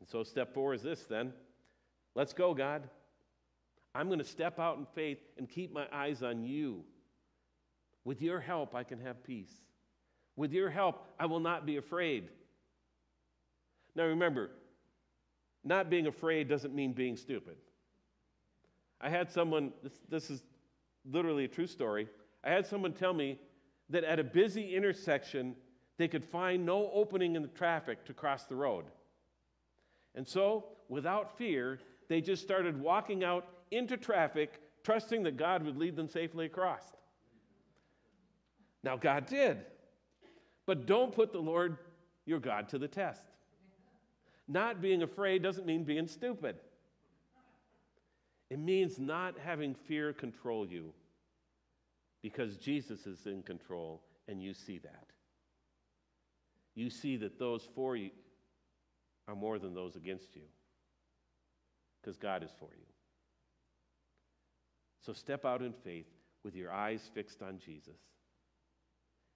And 0.00 0.08
so, 0.08 0.22
step 0.22 0.52
four 0.52 0.74
is 0.74 0.82
this 0.82 1.04
then. 1.04 1.32
Let's 2.14 2.32
go, 2.32 2.54
God. 2.54 2.88
I'm 3.94 4.08
going 4.08 4.18
to 4.18 4.24
step 4.24 4.58
out 4.58 4.78
in 4.78 4.86
faith 4.94 5.18
and 5.38 5.48
keep 5.48 5.72
my 5.72 5.86
eyes 5.92 6.22
on 6.22 6.42
you. 6.42 6.84
With 8.04 8.20
your 8.20 8.40
help, 8.40 8.74
I 8.74 8.82
can 8.82 9.00
have 9.00 9.22
peace. 9.24 9.52
With 10.36 10.52
your 10.52 10.68
help, 10.68 11.06
I 11.18 11.26
will 11.26 11.40
not 11.40 11.64
be 11.64 11.76
afraid. 11.76 12.28
Now 13.94 14.04
remember, 14.04 14.50
not 15.62 15.88
being 15.88 16.06
afraid 16.06 16.48
doesn't 16.48 16.74
mean 16.74 16.92
being 16.92 17.16
stupid. 17.16 17.56
I 19.00 19.08
had 19.08 19.30
someone, 19.30 19.72
this, 19.82 20.00
this 20.08 20.30
is 20.30 20.42
literally 21.10 21.44
a 21.44 21.48
true 21.48 21.66
story. 21.66 22.08
I 22.42 22.50
had 22.50 22.66
someone 22.66 22.92
tell 22.92 23.14
me 23.14 23.38
that 23.90 24.04
at 24.04 24.18
a 24.18 24.24
busy 24.24 24.74
intersection, 24.74 25.54
they 25.98 26.08
could 26.08 26.24
find 26.24 26.66
no 26.66 26.90
opening 26.92 27.36
in 27.36 27.42
the 27.42 27.48
traffic 27.48 28.04
to 28.06 28.14
cross 28.14 28.44
the 28.44 28.56
road. 28.56 28.86
And 30.14 30.26
so, 30.26 30.64
without 30.88 31.38
fear, 31.38 31.78
they 32.08 32.20
just 32.20 32.42
started 32.42 32.80
walking 32.80 33.24
out 33.24 33.46
into 33.74 33.96
traffic, 33.96 34.60
trusting 34.82 35.22
that 35.24 35.36
God 35.36 35.64
would 35.64 35.76
lead 35.76 35.96
them 35.96 36.08
safely 36.08 36.46
across. 36.46 36.84
Now, 38.82 38.96
God 38.96 39.26
did. 39.26 39.58
But 40.66 40.86
don't 40.86 41.12
put 41.12 41.32
the 41.32 41.38
Lord 41.38 41.78
your 42.26 42.38
God 42.38 42.68
to 42.70 42.78
the 42.78 42.88
test. 42.88 43.22
Not 44.46 44.80
being 44.80 45.02
afraid 45.02 45.42
doesn't 45.42 45.66
mean 45.66 45.84
being 45.84 46.06
stupid. 46.06 46.56
It 48.50 48.58
means 48.58 48.98
not 48.98 49.38
having 49.38 49.74
fear 49.74 50.12
control 50.12 50.66
you 50.66 50.92
because 52.22 52.56
Jesus 52.56 53.06
is 53.06 53.26
in 53.26 53.42
control 53.42 54.02
and 54.28 54.42
you 54.42 54.54
see 54.54 54.78
that. 54.78 55.06
You 56.74 56.90
see 56.90 57.16
that 57.18 57.38
those 57.38 57.66
for 57.74 57.96
you 57.96 58.10
are 59.28 59.34
more 59.34 59.58
than 59.58 59.74
those 59.74 59.96
against 59.96 60.36
you 60.36 60.42
because 62.00 62.16
God 62.16 62.42
is 62.42 62.50
for 62.58 62.68
you. 62.76 62.93
So 65.04 65.12
step 65.12 65.44
out 65.44 65.60
in 65.60 65.72
faith 65.72 66.06
with 66.44 66.56
your 66.56 66.72
eyes 66.72 67.10
fixed 67.12 67.42
on 67.42 67.58
Jesus. 67.58 67.98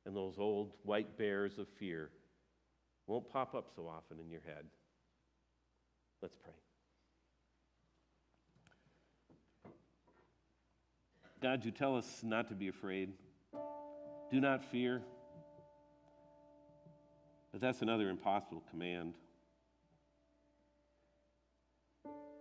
And 0.06 0.16
those 0.16 0.38
old 0.38 0.72
white 0.84 1.18
bears 1.18 1.58
of 1.58 1.68
fear 1.68 2.08
won't 3.06 3.28
pop 3.28 3.54
up 3.54 3.68
so 3.76 3.86
often 3.86 4.18
in 4.18 4.30
your 4.30 4.40
head. 4.40 4.64
Let's 6.22 6.36
pray. 6.36 6.52
God, 11.42 11.64
you 11.64 11.70
tell 11.70 11.96
us 11.96 12.22
not 12.22 12.48
to 12.48 12.54
be 12.54 12.68
afraid. 12.68 13.12
Do 14.30 14.40
not 14.40 14.64
fear. 14.64 15.02
But 17.52 17.60
that's 17.60 17.82
another 17.82 18.08
impossible 18.08 18.62
command. 18.70 19.14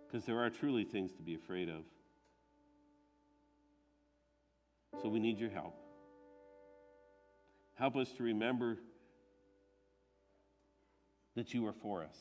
Because 0.06 0.24
there 0.24 0.38
are 0.38 0.50
truly 0.50 0.84
things 0.84 1.12
to 1.12 1.22
be 1.22 1.34
afraid 1.34 1.68
of. 1.68 1.84
So 5.02 5.08
we 5.08 5.20
need 5.20 5.38
your 5.38 5.50
help. 5.50 5.74
Help 7.74 7.96
us 7.96 8.10
to 8.16 8.24
remember 8.24 8.78
that 11.36 11.54
you 11.54 11.64
are 11.66 11.72
for 11.72 12.02
us. 12.02 12.16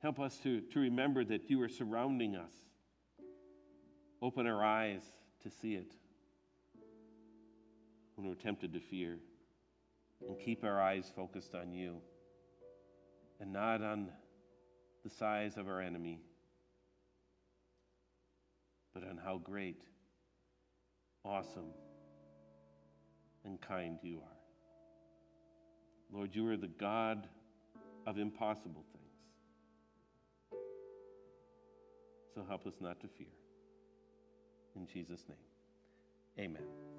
Help 0.00 0.20
us 0.20 0.36
to, 0.42 0.60
to 0.60 0.80
remember 0.80 1.24
that 1.24 1.48
you 1.48 1.60
are 1.62 1.68
surrounding 1.68 2.36
us. 2.36 2.52
Open 4.20 4.46
our 4.46 4.62
eyes 4.62 5.02
to 5.42 5.50
see 5.50 5.74
it 5.74 5.92
when 8.14 8.28
we're 8.28 8.34
tempted 8.34 8.72
to 8.74 8.80
fear. 8.80 9.18
And 10.26 10.38
keep 10.38 10.64
our 10.64 10.80
eyes 10.82 11.10
focused 11.14 11.54
on 11.54 11.72
you 11.72 11.98
and 13.40 13.52
not 13.52 13.82
on 13.82 14.10
the 15.04 15.10
size 15.10 15.56
of 15.56 15.68
our 15.68 15.80
enemy, 15.80 16.20
but 18.92 19.04
on 19.04 19.18
how 19.24 19.38
great, 19.38 19.80
awesome, 21.28 21.70
and 23.44 23.60
kind 23.60 23.98
you 24.02 24.16
are. 24.18 24.38
Lord, 26.10 26.34
you 26.34 26.48
are 26.48 26.56
the 26.56 26.68
God 26.68 27.28
of 28.06 28.18
impossible 28.18 28.84
things. 28.92 29.04
So 32.34 32.44
help 32.48 32.66
us 32.66 32.74
not 32.80 33.00
to 33.00 33.08
fear. 33.18 33.26
In 34.74 34.86
Jesus' 34.86 35.24
name, 35.28 36.46
amen. 36.46 36.97